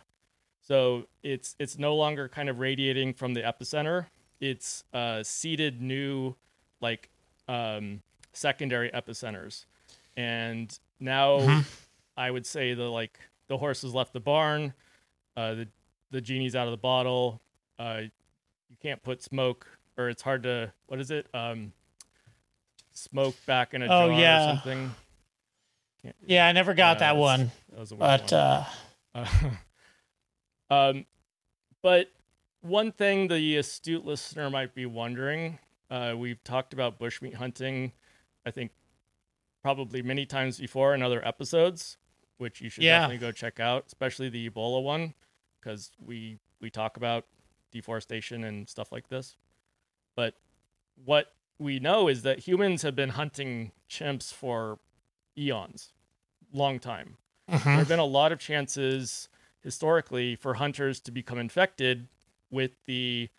[0.61, 4.07] So it's it's no longer kind of radiating from the epicenter.
[4.39, 6.36] It's uh, seeded new
[6.82, 7.09] like
[7.47, 8.01] um,
[8.34, 9.65] secondary epicenters,
[10.18, 11.66] and now Mhm.
[12.18, 14.74] I would say the like the horse has left the barn,
[15.36, 15.68] uh, the
[16.12, 17.41] the genie's out of the bottle.
[17.80, 18.01] Uh,
[18.70, 19.66] you can't put smoke,
[19.97, 21.28] or it's hard to what is it?
[21.34, 21.74] Um,
[22.93, 24.43] smoke back in a Oh, jar yeah.
[24.45, 24.95] or something.
[26.01, 28.39] Can't- Yeah, I never got Yeah, that one, That was a but one.
[28.39, 28.66] uh,
[29.14, 29.49] Uh,
[30.70, 31.05] um,
[31.82, 32.12] but
[32.62, 35.59] one thing the astute listener might be wondering,
[35.89, 37.91] uh, we've talked about bushmeat hunting,
[38.45, 38.72] I think
[39.62, 41.97] probably many times before in other episodes,
[42.38, 42.99] which you should Yeah.
[43.01, 45.14] definitely go check out, especially the Ebola one,
[45.59, 47.26] because we we talk about
[47.72, 49.38] deforestation and stuff like this.
[50.16, 50.36] But
[50.95, 54.80] what we know is that humans have been hunting chimps for
[55.38, 55.93] eons,
[56.53, 57.78] long time there mhm.
[57.80, 59.30] have been a lot of chances
[59.62, 62.07] historically for hunters to become infected
[62.49, 63.30] with the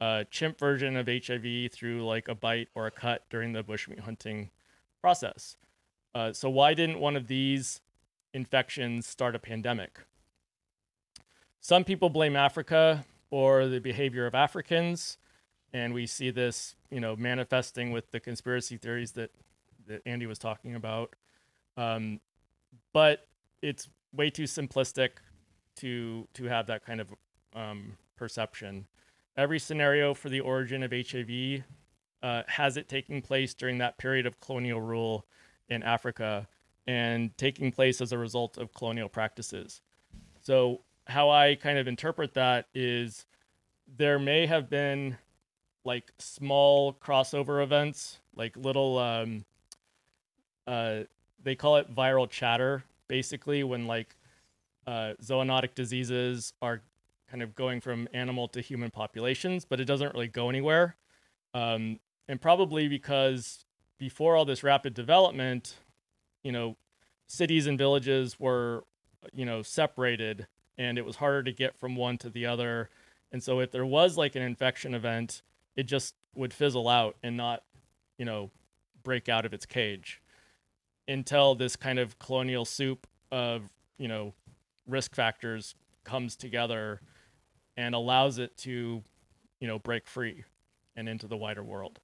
[0.00, 4.00] uh, chimp version of HIV through like a bite or a cut during the bushmeat
[4.00, 4.50] hunting
[5.00, 5.56] process.
[6.14, 7.80] Uh, so why didn't one of these
[8.34, 10.00] infections start a pandemic?
[11.60, 15.18] Some people blame Africa or the behavior of Africans,
[15.72, 19.30] and we see this, you know, manifesting with the conspiracy theories that
[19.86, 21.14] that Andy was talking about.
[21.76, 22.20] Um,
[22.92, 23.26] but
[23.62, 25.10] it's way too simplistic
[25.76, 27.14] to to have that kind of
[27.54, 28.86] um, perception.
[29.36, 31.62] Every scenario for the origin of HIV
[32.22, 35.26] uh, has it taking place during that period of colonial rule
[35.70, 36.46] in Africa
[36.86, 39.80] and taking place as a result of colonial practices.
[40.42, 43.26] So how I kind of interpret that is
[43.96, 45.16] there may have been
[45.84, 49.44] like small crossover events, like little um,
[50.66, 51.00] uh,
[51.42, 54.16] they call it viral chatter basically when like
[54.86, 56.80] uh, zoonotic diseases are
[57.28, 60.96] kind of going from animal to human populations but it doesn't really go anywhere
[61.54, 61.98] um,
[62.28, 63.64] and probably because
[64.00, 65.76] before all this rapid development
[66.42, 66.76] you know
[67.26, 68.82] cities and villages were
[69.32, 70.46] you know separated
[70.78, 72.88] and it was harder to get from one to the other.
[73.32, 75.42] And so if there was like an infection event
[75.76, 77.62] it just would fizzle out and not
[78.18, 78.50] you know
[79.02, 80.20] break out of its cage
[81.06, 84.32] until this kind of colonial soup of you know
[84.88, 87.00] risk factors comes together
[87.76, 89.02] and allows it to
[89.60, 90.44] you know break free
[90.96, 92.00] and into the wider world.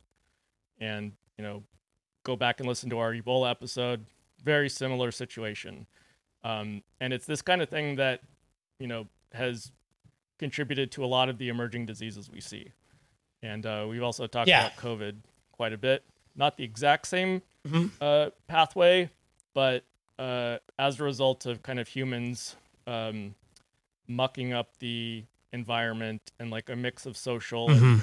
[0.78, 1.62] And you know
[2.26, 4.04] go back and listen to our ebola episode
[4.42, 5.86] very similar situation
[6.42, 8.20] um, and it's this kind of thing that
[8.80, 9.70] you know has
[10.38, 12.72] contributed to a lot of the emerging diseases we see
[13.42, 14.66] and uh, we've also talked Yeah.
[14.66, 15.14] about covid
[15.52, 16.02] quite a bit
[16.34, 17.90] not the exact same Mhm.
[18.00, 19.08] uh, pathway,
[19.54, 19.84] but
[20.18, 22.56] uh, as a result of kind of humans
[22.86, 23.34] um,
[24.08, 28.02] mucking up the environment and like a mix of social and Mhm.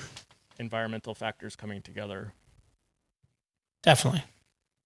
[0.60, 2.34] environmental factors coming together.
[3.84, 4.24] Definitely.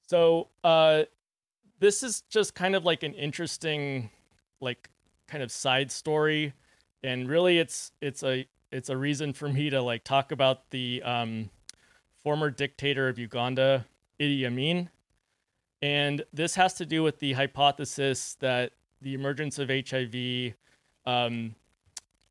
[0.08, 1.04] So uh,
[1.80, 4.10] this is just kind of like an interesting,
[4.60, 4.90] like
[5.28, 6.54] kind of side story,
[7.04, 11.02] and really it's it's a it's a reason for me to like talk about the
[11.04, 11.50] um,
[12.24, 13.86] former dictator of Uganda,
[14.20, 14.90] Idi Amin,
[15.82, 18.72] and this has to do with the hypothesis that
[19.02, 20.54] the emergence of HIV
[21.06, 21.56] um,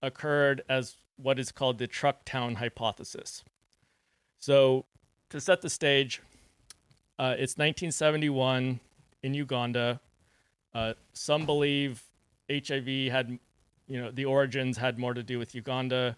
[0.02, 3.44] occurred as what is called the truck town hypothesis.
[4.38, 4.84] So
[5.30, 6.20] to set the stage,
[7.18, 8.80] uh, it's 1971
[9.22, 10.00] in Uganda.
[10.74, 12.02] Uh, some believe
[12.50, 13.38] HIV had,
[13.88, 16.16] you know, the origins had more to do with Uganda,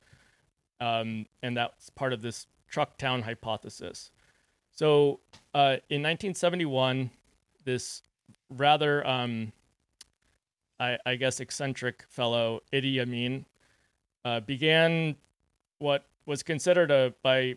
[0.80, 4.11] um, and that's part of this truck town hypothesis.
[4.72, 5.20] So
[5.55, 7.11] uh, in 1971,
[7.64, 8.03] this
[8.51, 9.53] rather, um,
[10.80, 13.46] I, I guess, eccentric fellow, Idi Amin,
[14.24, 15.16] uh, began
[15.78, 17.57] what was considered a by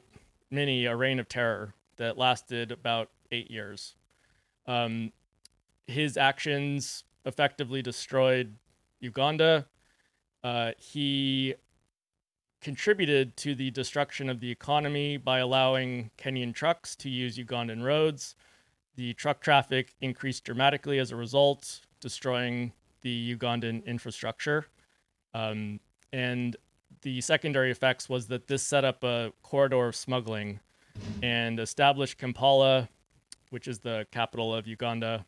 [0.50, 3.96] many a reign of terror that lasted about eight years.
[4.68, 5.12] Um,
[5.88, 8.56] his actions effectively destroyed
[9.00, 9.68] Uganda.
[10.44, 11.56] Uh, he
[12.62, 18.36] contributed to the destruction of the economy by allowing Kenyan trucks to use Ugandan roads.
[18.96, 24.68] The truck traffic increased dramatically as a result, destroying the Ugandan infrastructure.
[25.34, 25.80] Um,
[26.14, 26.56] and
[27.02, 30.60] the secondary effects was that this set up a corridor of smuggling
[31.24, 32.90] and established Kampala,
[33.52, 35.26] which is the capital of Uganda,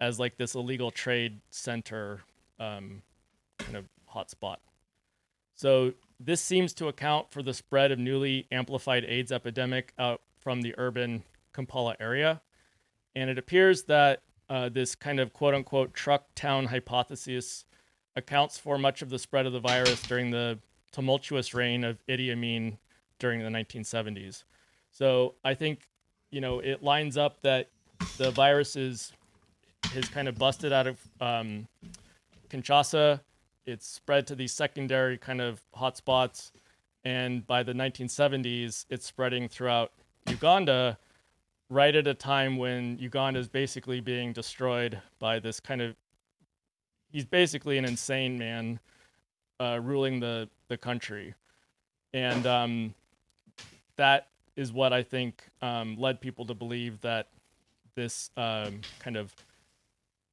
[0.00, 2.20] as like this illegal trade center
[2.60, 3.02] um,
[3.58, 4.56] kind of hotspot.
[5.54, 10.62] So this seems to account for the spread of newly amplified AIDS epidemic out from
[10.62, 12.40] the urban Kampala area.
[13.14, 17.64] And it appears that uh, this kind of quote unquote truck town hypothesis
[18.16, 20.58] accounts for much of the spread of the virus during the
[20.92, 22.78] tumultuous reign of Idi Amin
[23.18, 24.44] during the 1970s.
[24.90, 25.88] So I think,
[26.32, 27.68] you know, it lines up that
[28.16, 29.12] the virus is
[29.94, 31.68] has kind of busted out of um,
[32.50, 33.20] Kinshasa.
[33.66, 36.50] It's spread to these secondary kind of hotspots,
[37.04, 39.92] and by the 1970s, it's spreading throughout
[40.26, 40.98] Uganda,
[41.68, 45.94] right at a time when Uganda is basically being destroyed by this kind of.
[47.12, 48.80] He's basically an insane man
[49.60, 51.34] uh, ruling the the country,
[52.14, 52.94] and um,
[53.96, 57.28] that is what I think um, led people to believe that
[57.94, 59.34] this um, kind of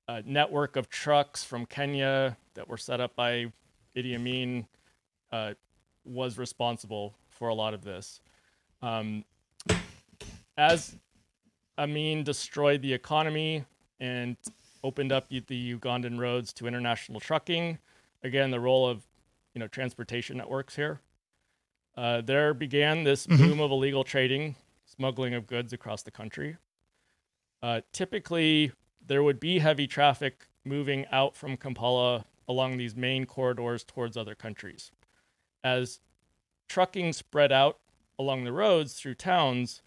[0.07, 3.51] uh, network of trucks from Kenya that were set up by
[3.95, 4.65] Idi Amin
[5.31, 5.53] uh,
[6.03, 8.21] was responsible for a lot of this.
[8.81, 9.23] Um,
[10.57, 10.95] as
[11.77, 13.63] Amin destroyed the economy
[13.99, 14.35] and
[14.83, 17.77] opened up the Ugandan roads to international trucking,
[18.23, 19.03] again, the role of
[19.53, 20.99] you know transportation networks here.
[21.99, 23.43] Uh, there began this mm-hmm.
[23.43, 26.55] boom of illegal trading, smuggling of goods across the country.
[27.61, 28.71] Uh, typically,
[29.05, 34.33] there would be heavy traffic moving out from Kampala along these main corridors towards other
[34.33, 34.91] countries.
[35.61, 35.99] As
[36.69, 37.79] trucking spread out
[38.17, 39.81] along the roads through towns,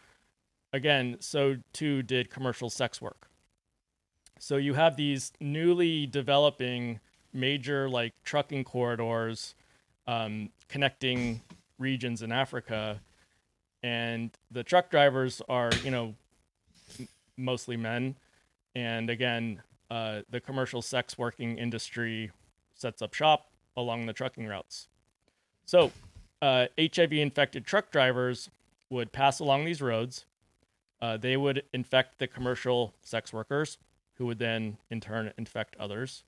[0.71, 3.31] again, so too did commercial sex work.
[4.39, 7.01] So you have these newly developing
[7.33, 9.55] major like trucking corridors
[10.07, 11.41] um, connecting
[11.83, 13.01] regions in Africa,
[13.83, 16.15] and the truck drivers are you know
[17.37, 18.17] mostly men,
[18.75, 19.61] and again
[19.91, 22.31] uh, the commercial sex working industry
[22.75, 24.89] sets up shop along the trucking routes.
[25.67, 25.93] So
[26.41, 28.49] uh, HIV infected truck drivers
[28.89, 30.25] would pass along these roads.
[31.01, 33.79] Uh, they would infect the commercial sex workers,
[34.15, 36.25] who would then in turn infect others.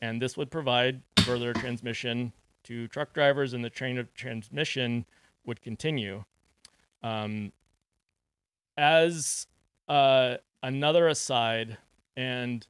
[0.00, 2.32] And this would provide further transmission
[2.66, 5.04] to truck drivers, and the train of transmission
[5.44, 6.24] would continue.
[7.02, 7.52] Um,
[8.76, 9.46] as
[9.88, 11.78] uh, another aside,
[12.16, 12.66] and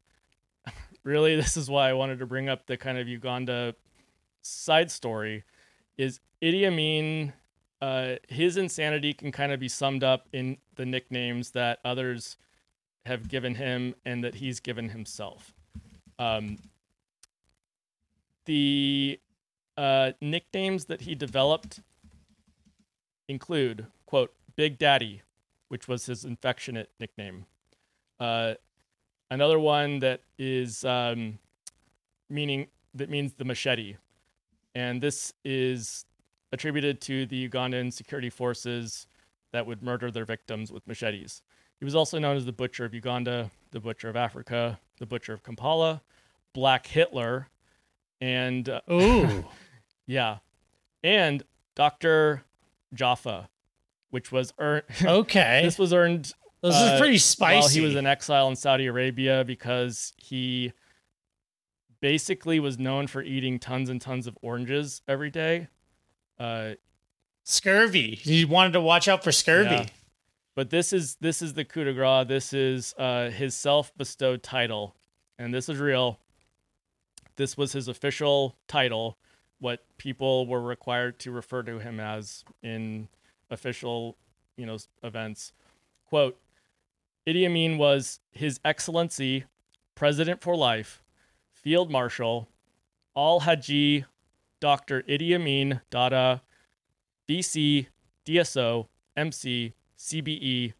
[1.03, 3.74] really this is why I wanted to bring up the kind of Uganda
[4.42, 5.44] side story,
[5.97, 7.32] is Idi Amin.
[7.80, 12.36] Uh, his insanity can kind of be summed up in the nicknames that others
[13.05, 15.55] have given him and that he's given himself.
[16.18, 16.59] Um,
[18.47, 19.20] the
[19.77, 21.81] uh, nicknames that he developed
[23.29, 25.22] include, quote, Big Daddy,
[25.68, 27.47] which was his affectionate nickname.
[28.18, 28.55] Uh,
[29.31, 31.39] another one that is um,
[32.31, 33.97] meaning that means the machete,
[34.74, 36.07] and this is
[36.53, 39.07] attributed to the Ugandan security forces
[39.53, 41.43] that would murder their victims with machetes.
[41.78, 45.35] He was also known as the Butcher of Uganda, the Butcher of Africa, the Butcher
[45.35, 46.03] of Kampala,
[46.55, 47.48] Black Hitler,
[48.20, 48.81] and uh,
[50.07, 50.39] yeah,
[51.03, 51.43] and
[51.74, 52.43] Doctor
[52.95, 53.49] Jaffa,
[54.11, 54.85] which was earned.
[55.05, 56.33] Okay, this was earned.
[56.62, 57.61] This uh, is pretty spicy.
[57.61, 60.73] While he was in exile in Saudi Arabia because he
[62.01, 65.69] basically was known for eating tons and tons of oranges every day.
[66.39, 66.73] Uh,
[67.45, 68.15] scurvy.
[68.15, 69.70] He wanted to watch out for scurvy.
[69.70, 69.87] Yeah.
[70.55, 72.27] But this is this is the coup de grace.
[72.27, 74.97] This is uh, his self-bestowed title,
[75.39, 76.19] and this is real
[77.37, 79.19] this was his official title,
[79.59, 83.09] what people were required to refer to him as in
[83.51, 84.16] official,
[84.57, 85.53] you know, events.
[86.09, 86.39] Quote,
[87.27, 89.45] Idi Amin was His Excellency,
[89.95, 91.03] President for Life,
[91.51, 92.49] Field Marshal,
[93.16, 94.05] Al Haji,
[94.61, 95.03] Dr.
[95.03, 96.43] Idi Amin Dada,
[97.28, 97.87] BC,
[98.24, 100.74] DSO, MC, CBE,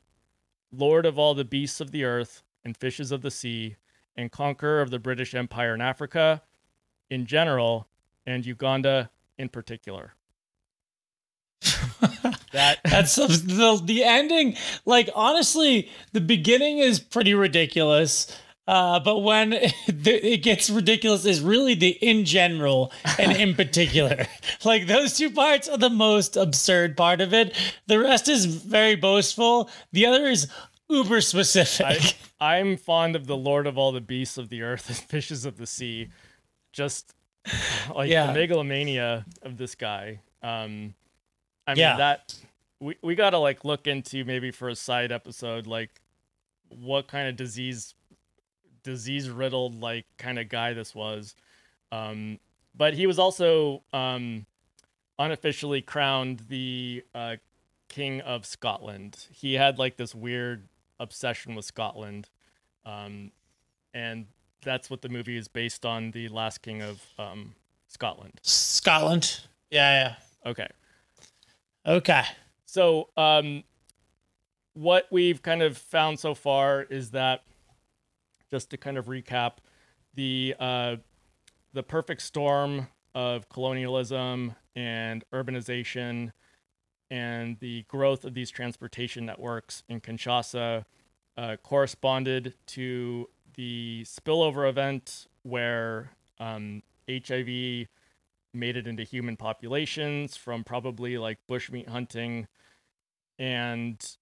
[0.70, 3.77] Lord of all the beasts of the earth and fishes of the sea,
[4.16, 6.43] and conqueror of the British Empire in Africa
[7.11, 7.86] in general
[8.27, 10.12] and Uganda in particular.
[12.53, 18.27] that that's the the ending like honestly the beginning is pretty ridiculous
[18.69, 19.53] Uh, but when
[19.86, 24.27] it gets ridiculous is really the in general and in particular.
[24.65, 27.55] like those two parts are the most absurd part of it.
[27.86, 29.70] The rest is very boastful.
[29.93, 30.48] The other is
[30.90, 31.86] uber specific.
[31.86, 35.47] I, I'm fond of the Lord of all the beasts of the earth and fishes
[35.47, 36.09] of the sea.
[36.73, 37.15] Just
[37.94, 38.27] like Yeah.
[38.28, 40.20] the megalomania of this guy.
[40.43, 40.94] Um,
[41.66, 41.97] I mean Yeah.
[41.97, 42.35] that
[42.81, 46.01] we we gotta like look into maybe for a side episode like
[46.68, 47.94] what kind of disease
[48.82, 51.35] disease riddled like kind of guy this was.
[51.93, 52.39] Um,
[52.74, 54.47] but he was also um,
[55.18, 57.36] unofficially crowned the uh,
[57.89, 59.27] king of Scotland.
[59.32, 60.68] He had like this weird
[61.01, 62.28] obsession with Scotland,
[62.85, 63.31] um,
[63.94, 64.27] and
[64.66, 66.10] that's what the movie is based on.
[66.10, 67.55] The last king of um,
[67.88, 68.32] Scotland.
[68.43, 69.40] Scotland.
[69.70, 70.68] Yeah, Okay,
[71.86, 71.93] yeah.
[71.94, 72.22] Okay.
[72.66, 73.64] so um,
[74.74, 77.43] what we've kind of found so far is that
[78.51, 79.52] just to kind of recap
[80.14, 80.97] the uh,
[81.72, 86.32] the perfect storm of colonialism and urbanization
[87.10, 90.84] and the growth of these transportation networks in Kinshasa
[91.36, 97.86] uh, corresponded to the spillover event where um, HIV
[98.54, 102.46] made it into human populations from probably like bushmeat hunting
[103.38, 104.16] and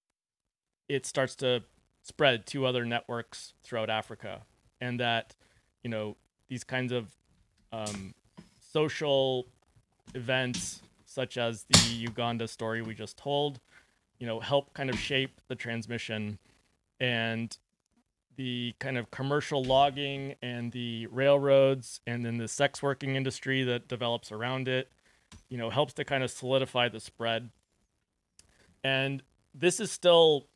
[0.87, 1.63] it starts to
[2.03, 4.41] spread to other networks throughout Africa,
[4.79, 5.35] and that
[5.83, 6.15] you know
[6.49, 7.11] these kinds of
[7.71, 8.13] um,
[8.59, 9.47] social
[10.13, 13.59] events, such as the Uganda story we just told,
[14.19, 16.37] you know, help kind of shape the transmission,
[16.99, 17.57] and
[18.35, 23.87] the kind of commercial logging and the railroads, and then the sex working industry that
[23.87, 24.91] develops around it,
[25.49, 27.49] you know, helps to kind of solidify the spread.
[28.83, 30.47] And this is still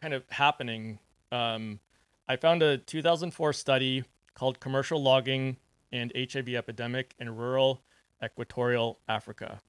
[0.00, 0.98] kind of happening.
[1.32, 1.80] Um,
[2.28, 4.04] I found a 2004 study
[4.34, 5.56] called Commercial Logging
[5.92, 7.82] and HIV Epidemic in Rural
[8.24, 9.60] Equatorial Africa.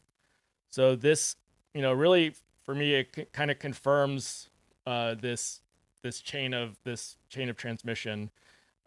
[0.70, 1.36] So, this,
[1.74, 4.50] you know, really for me, it c- kind of confirms
[4.86, 5.62] uh, this
[6.02, 8.32] this chain of this chain of transmission.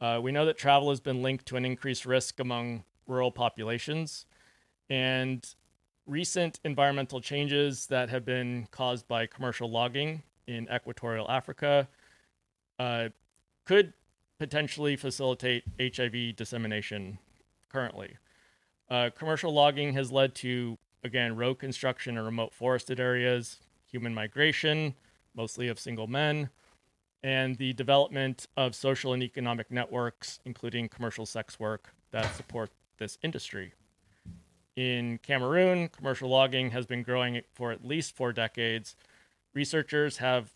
[0.01, 4.27] Uh, we know that travel has been linked to an increased risk among rural populations,
[4.91, 5.55] and
[6.07, 11.89] recent environmental changes that have been caused by commercial logging in equatorial Africa
[12.79, 13.09] uh,
[13.65, 13.93] could
[14.39, 17.19] potentially facilitate HIV dissemination
[17.71, 18.17] currently.
[18.91, 23.61] Uh, commercial logging has led to, again, road construction in remote forested areas,
[23.91, 24.95] human migration,
[25.35, 26.51] mostly of single men,
[27.25, 33.17] and the development of social and economic networks, including commercial sex work, that support this
[33.23, 33.73] industry.
[34.77, 38.95] In Cameroon, commercial logging has been growing for at least four decades.
[39.55, 40.51] Researchers have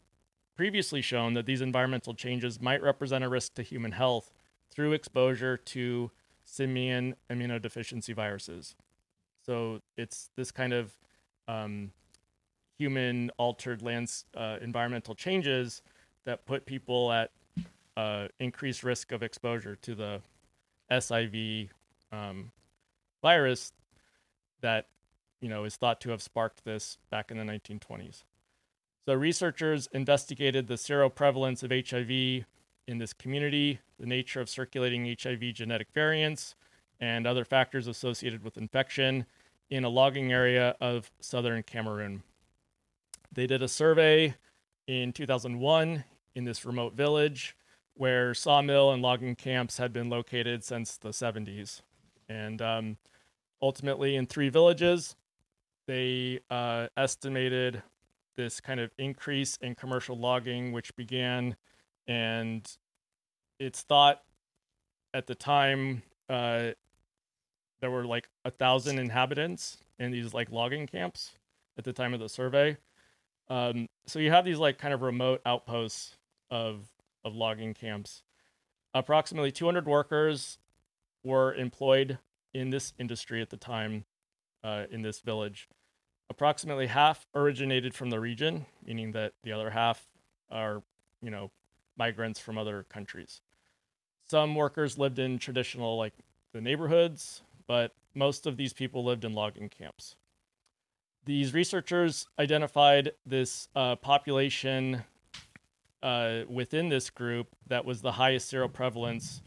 [0.56, 4.30] previously shown that these environmental changes might represent a risk to human health
[4.70, 6.10] through exposure to
[6.44, 8.74] simian immunodeficiency viruses.
[9.46, 10.92] So it's this kind of
[11.46, 11.92] um,
[12.76, 15.80] human altered lands uh, environmental changes
[16.28, 17.30] that put people at
[17.96, 20.20] uh, increased risk of exposure to the
[20.90, 21.70] SIV
[22.12, 22.52] um,
[23.22, 23.72] virus
[24.60, 24.88] that
[25.40, 28.24] you know is thought to have sparked this back in the 1920s.
[29.06, 32.44] So researchers investigated the seroprevalence of HIV
[32.86, 36.56] in this community, the nature of circulating HIV genetic variants,
[37.00, 39.24] and other factors associated with infection
[39.70, 42.22] in a logging area of southern Cameroon.
[43.32, 44.34] They did a survey
[44.86, 47.56] in 2001 in this remote village
[47.94, 51.82] where sawmill and logging camps had been located since the 70s.
[52.28, 52.96] And um,
[53.60, 55.16] ultimately, in three villages,
[55.88, 57.82] they uh, estimated
[58.36, 61.56] this kind of increase in commercial logging, which began,
[62.06, 62.64] and
[63.58, 64.22] it's thought
[65.12, 66.68] at the time uh,
[67.80, 71.32] there were like a thousand inhabitants in these like logging camps
[71.76, 72.76] at the time of the survey.
[73.48, 76.17] Um, so you have these like kind of remote outposts
[76.50, 76.88] of
[77.24, 78.22] of logging camps.
[78.94, 80.58] Approximately 200 workers
[81.22, 82.18] were employed
[82.54, 84.04] in this industry at the time
[84.64, 85.68] uh, in this village.
[86.30, 90.08] Approximately half originated from the region, meaning that the other half
[90.50, 90.82] are,
[91.22, 91.50] you know,
[91.96, 93.40] migrants from other countries.
[94.28, 96.12] Some workers lived in traditional, like
[96.52, 100.16] the neighborhoods, but most of these people lived in logging camps.
[101.24, 105.04] These researchers identified this uh, population
[106.02, 109.40] uh, within this group that was the highest seroprevalence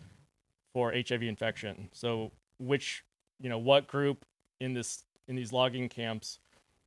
[0.73, 1.89] for HIV infection.
[1.93, 3.03] So, which
[3.39, 4.25] you know, what group
[4.59, 6.39] in this in these logging camps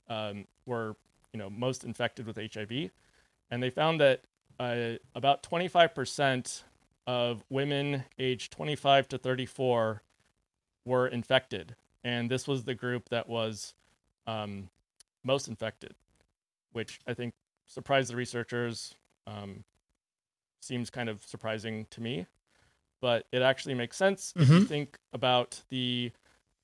[0.09, 0.97] um, were
[1.33, 2.91] you know most infected with HIV,
[3.51, 4.23] and they found that
[4.59, 6.63] uh, about 25%
[7.07, 10.03] of women aged 25 to 34
[10.85, 11.75] were infected,
[12.05, 13.75] and this was the group that was
[14.27, 14.69] um,
[15.25, 15.95] most infected,
[16.73, 17.33] which I think
[17.67, 18.95] surprised the researchers.
[19.27, 19.65] Um,
[20.61, 22.27] seems kind of surprising to me,
[23.01, 24.69] but it actually makes sense if you Mhm.
[24.69, 26.13] think about the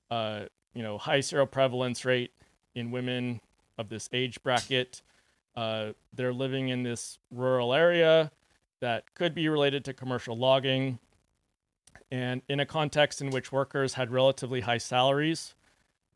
[0.09, 2.33] uh, you know high seroprevalence rate
[2.75, 3.41] in women
[3.77, 5.01] of this age bracket.
[5.55, 8.31] Uh, they're living in this rural area
[8.79, 10.99] that could be related to commercial logging,
[12.09, 15.55] and in a context in which workers had relatively high salaries.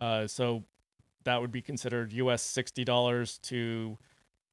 [0.01, 0.63] Uh, so
[1.23, 3.97] that would be considered US $60 to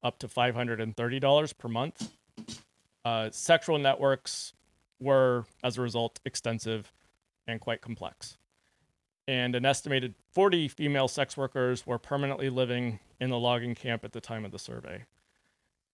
[0.03, 2.11] up to $530 per month.
[3.05, 4.53] Uh, sexual networks
[4.99, 6.91] were, as a result, extensive
[7.47, 8.37] and quite complex.
[9.27, 14.11] And an estimated 40 female sex workers were permanently living in the logging camp at
[14.11, 15.05] the time of the survey.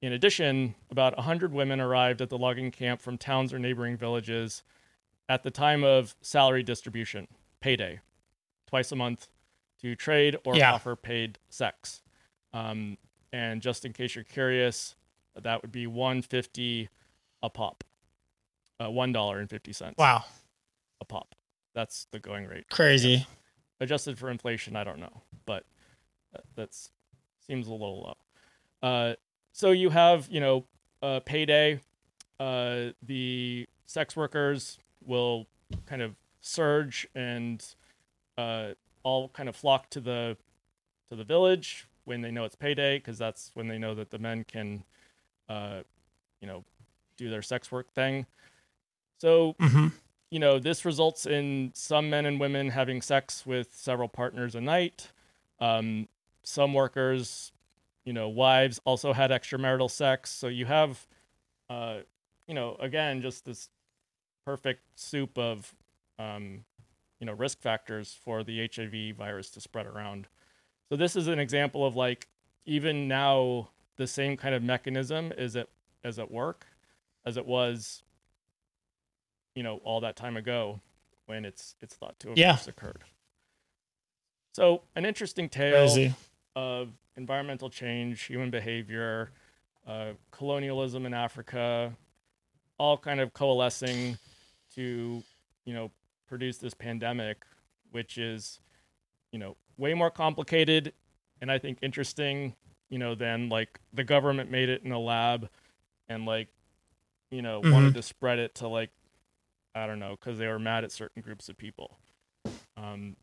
[0.02, 4.64] In addition, about 100 women arrived at the logging camp from towns or neighboring villages
[5.28, 7.28] at the time of salary distribution,
[7.60, 8.00] payday,
[8.68, 9.28] twice a month
[9.82, 10.74] to trade or Yeah.
[10.74, 12.02] offer paid sex.
[12.54, 12.98] Um,
[13.32, 14.96] and just in case you're curious,
[15.42, 16.90] that would be 150
[17.44, 17.84] a pop.
[18.80, 20.24] Uh, $1.50 Wow,
[21.02, 21.36] a pop.
[21.76, 22.70] That's the going rate.
[22.70, 23.28] crazy.
[23.82, 25.66] Adjusted for inflation, I don't know, but
[26.34, 26.92] that that's
[27.46, 28.02] seems a little
[28.82, 28.88] low.
[28.88, 29.14] Uh,
[29.52, 30.66] so you have, you know,
[31.02, 31.80] uh, payday.
[32.40, 35.48] Uh, the sex workers will
[35.86, 37.66] kind of surge and
[38.38, 38.70] uh,
[39.04, 40.38] all kind of flock to the
[41.10, 44.20] to the village when they know it's payday because that's when they know that the
[44.20, 44.84] men can,
[45.48, 45.82] uh,
[46.42, 46.66] you know,
[47.18, 48.26] do their sex work thing.
[49.20, 49.88] So hmm
[50.32, 54.62] you know, this results in some men and women having sex with several partners a
[54.62, 55.12] night.
[55.60, 56.08] Um,
[56.44, 57.52] some workers,
[58.06, 60.32] you know, wives also had extramarital sex.
[60.32, 61.08] So you have,
[61.70, 62.00] uh,
[62.48, 63.70] you know, again, just this
[64.46, 65.76] perfect soup of,
[66.20, 66.66] um,
[67.20, 70.28] you know, risk factors for the HIV virus to spread around.
[70.90, 72.28] So this is an example of like,
[72.66, 75.68] even now, the same kind of mechanism is at
[76.04, 76.66] as at work
[77.26, 78.04] as it was
[79.54, 80.80] you know all that time ago
[81.26, 82.58] when it's it's thought to have Yeah.
[82.68, 83.04] occurred
[84.54, 86.16] so an interesting tale Crazy.
[86.56, 89.32] of environmental change human behavior
[89.86, 91.94] uh, colonialism in africa
[92.78, 94.18] all kind of coalescing
[94.76, 95.22] to
[95.66, 95.92] you know
[96.28, 97.44] produce this pandemic
[97.92, 98.62] which is
[99.34, 100.94] you know way more complicated
[101.42, 102.54] and i think interesting
[102.90, 105.50] you know than like the government made it in a lab
[106.10, 106.50] and like
[107.32, 108.90] you know wanted to spread it to like
[109.74, 111.98] i don't know because they were mad at certain groups of people.
[112.78, 113.16] Um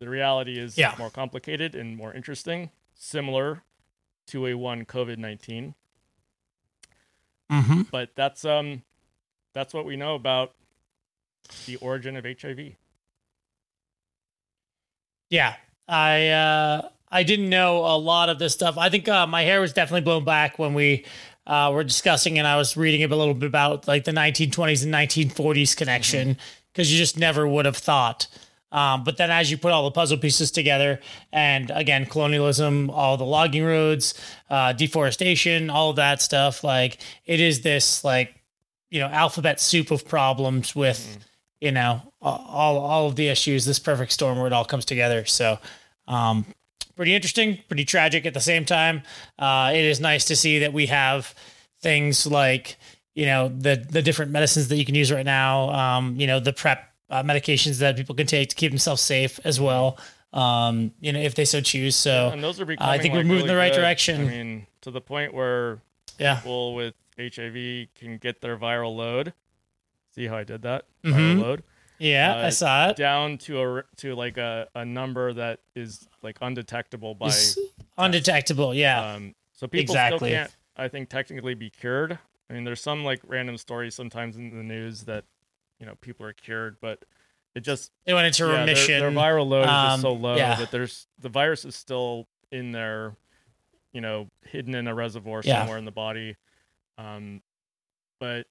[0.00, 0.94] the reality is Yeah.
[0.98, 3.62] more complicated and more interesting similar
[4.28, 5.74] to a one covid-19
[7.50, 8.82] hmm but that's um
[9.52, 10.54] that's what we know about
[11.66, 12.76] the origin of hiv
[15.30, 15.56] Yeah,
[15.88, 18.78] I uh, I didn't know a lot of this stuff.
[18.78, 21.04] I think uh, my hair was definitely blown back when we
[21.46, 24.94] uh, were discussing, and I was reading a little bit about like the 1920s and
[24.94, 26.36] 1940s connection
[26.72, 28.26] because you just never would have thought.
[28.72, 31.00] Um, but then, as you put all the puzzle pieces together,
[31.32, 34.14] and again, colonialism, all the logging roads,
[34.50, 38.34] uh, deforestation, all of that stuff, like it is this like
[38.90, 41.18] you know alphabet soup of problems with
[41.64, 45.24] you know all all of the issues this perfect storm where it all comes together.
[45.24, 45.58] So
[46.06, 46.44] um
[46.94, 49.02] pretty interesting pretty tragic at the same time.
[49.38, 51.34] Uh it is nice to see that we have
[51.80, 52.76] things like
[53.14, 56.40] you know the the different medicines that you can use right now um you know
[56.40, 59.98] the prep uh, medications that people can take to keep themselves safe as well
[60.32, 61.96] um you know if they so choose.
[61.96, 63.80] So and those are becoming I think we're like, moving in the right good.
[63.80, 64.20] direction.
[64.20, 65.78] i mean to the point where
[66.18, 66.36] yeah.
[66.36, 69.32] people with hiv can get their viral load
[70.14, 71.14] see how i did that Mhm.
[71.36, 71.62] viral load
[71.98, 76.08] yeah i Uh, saw it down to a to like a, a number that is
[76.22, 77.30] like undetectable by
[77.98, 80.30] undetectable yeah um so people Exactly.
[80.30, 82.18] still can't i think technically be cured
[82.50, 85.24] i mean there's some like random stories sometimes in the news that
[85.80, 87.04] you know people are cured but
[87.54, 90.36] it just they went into yeah, remission their, viral load is Um, just so low
[90.36, 90.56] yeah.
[90.56, 93.14] that there's the virus is still in there
[93.92, 95.60] you know hidden in a reservoir Yeah.
[95.60, 96.36] somewhere in the body
[96.98, 97.42] um
[98.20, 98.46] but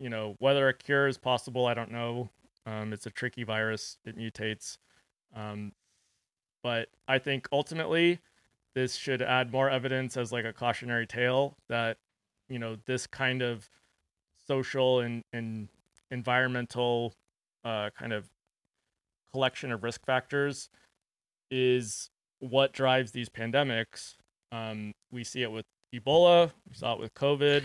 [0.00, 2.28] you know whether a cure is possible i don't know
[2.66, 4.78] um it's a tricky virus it mutates
[5.36, 5.72] um
[6.62, 8.18] but i think ultimately
[8.74, 11.98] this should add more evidence as like a cautionary tale that
[12.48, 13.68] you know this kind of
[14.46, 15.68] social and and
[16.10, 17.14] environmental
[17.64, 18.28] uh kind of
[19.32, 20.68] collection of risk factors
[21.50, 22.10] is
[22.40, 24.16] what drives these pandemics.
[24.52, 27.64] Um, we see it with Ebola, we saw it with COVID.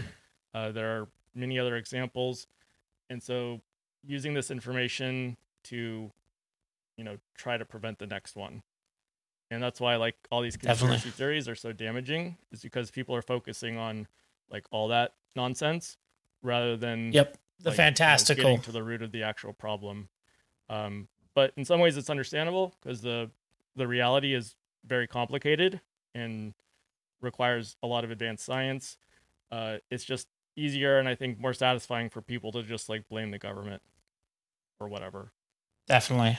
[0.54, 2.48] Uh, there are many other examples.
[3.10, 3.62] and so
[4.08, 6.12] using this information to,
[6.98, 8.62] you know, try to prevent the next one.
[9.52, 11.12] And that's why like all these conspiracy Definitely.
[11.18, 14.08] theories are so damaging, is because people are focusing on
[14.50, 15.98] like all that nonsense
[16.42, 17.34] rather than Yep.
[17.34, 18.44] The like, you know, fantastical.
[18.44, 20.10] getting to the root of the actual problem.
[20.70, 23.30] Um, but in some ways, it's understandable because the
[23.76, 24.56] the reality is
[24.86, 25.82] very complicated
[26.14, 26.54] and
[27.22, 28.98] requires a lot of advanced science.
[29.52, 33.32] Uh, it's just easier and I think more satisfying for people to just like blame
[33.32, 33.82] the government
[34.80, 35.32] or whatever.
[35.88, 36.38] Definitely.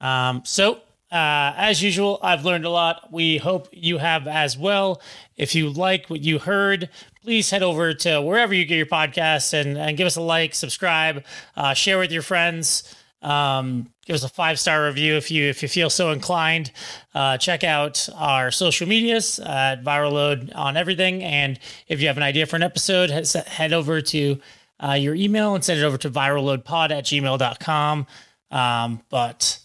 [0.00, 0.80] Um, so,
[1.12, 3.12] uh, as usual, I've learned a lot.
[3.12, 5.02] We hope you have as well.
[5.36, 6.88] If you like what you heard,
[7.22, 10.54] please head over to wherever you get your podcasts and, and give us a like,
[10.54, 11.22] subscribe,
[11.54, 12.94] uh, share with your friends.
[13.22, 16.72] Um, give us a five star review if you if you feel so inclined.
[17.14, 21.22] Uh, check out our social medias at Viral Load on everything.
[21.22, 21.58] And
[21.88, 24.40] if you have an idea for an episode, head, over to
[24.82, 28.06] uh, your email and send it over to viralloadpod at gmail.com.
[28.50, 29.58] Um, but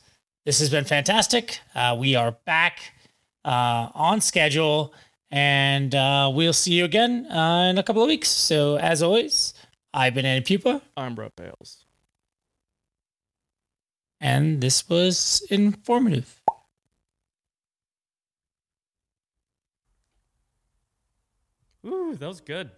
[0.45, 1.59] this has been fantastic.
[1.75, 2.93] Uh, we are back
[3.43, 4.93] uh, on schedule
[5.31, 8.29] and uh, we'll see you again uh, in a couple of weeks.
[8.29, 9.53] So, as always,
[9.93, 11.86] I've been Andy Pupa, I'm Brett Bales
[14.19, 16.41] and this was informative.
[21.85, 22.71] Ooh, that was good.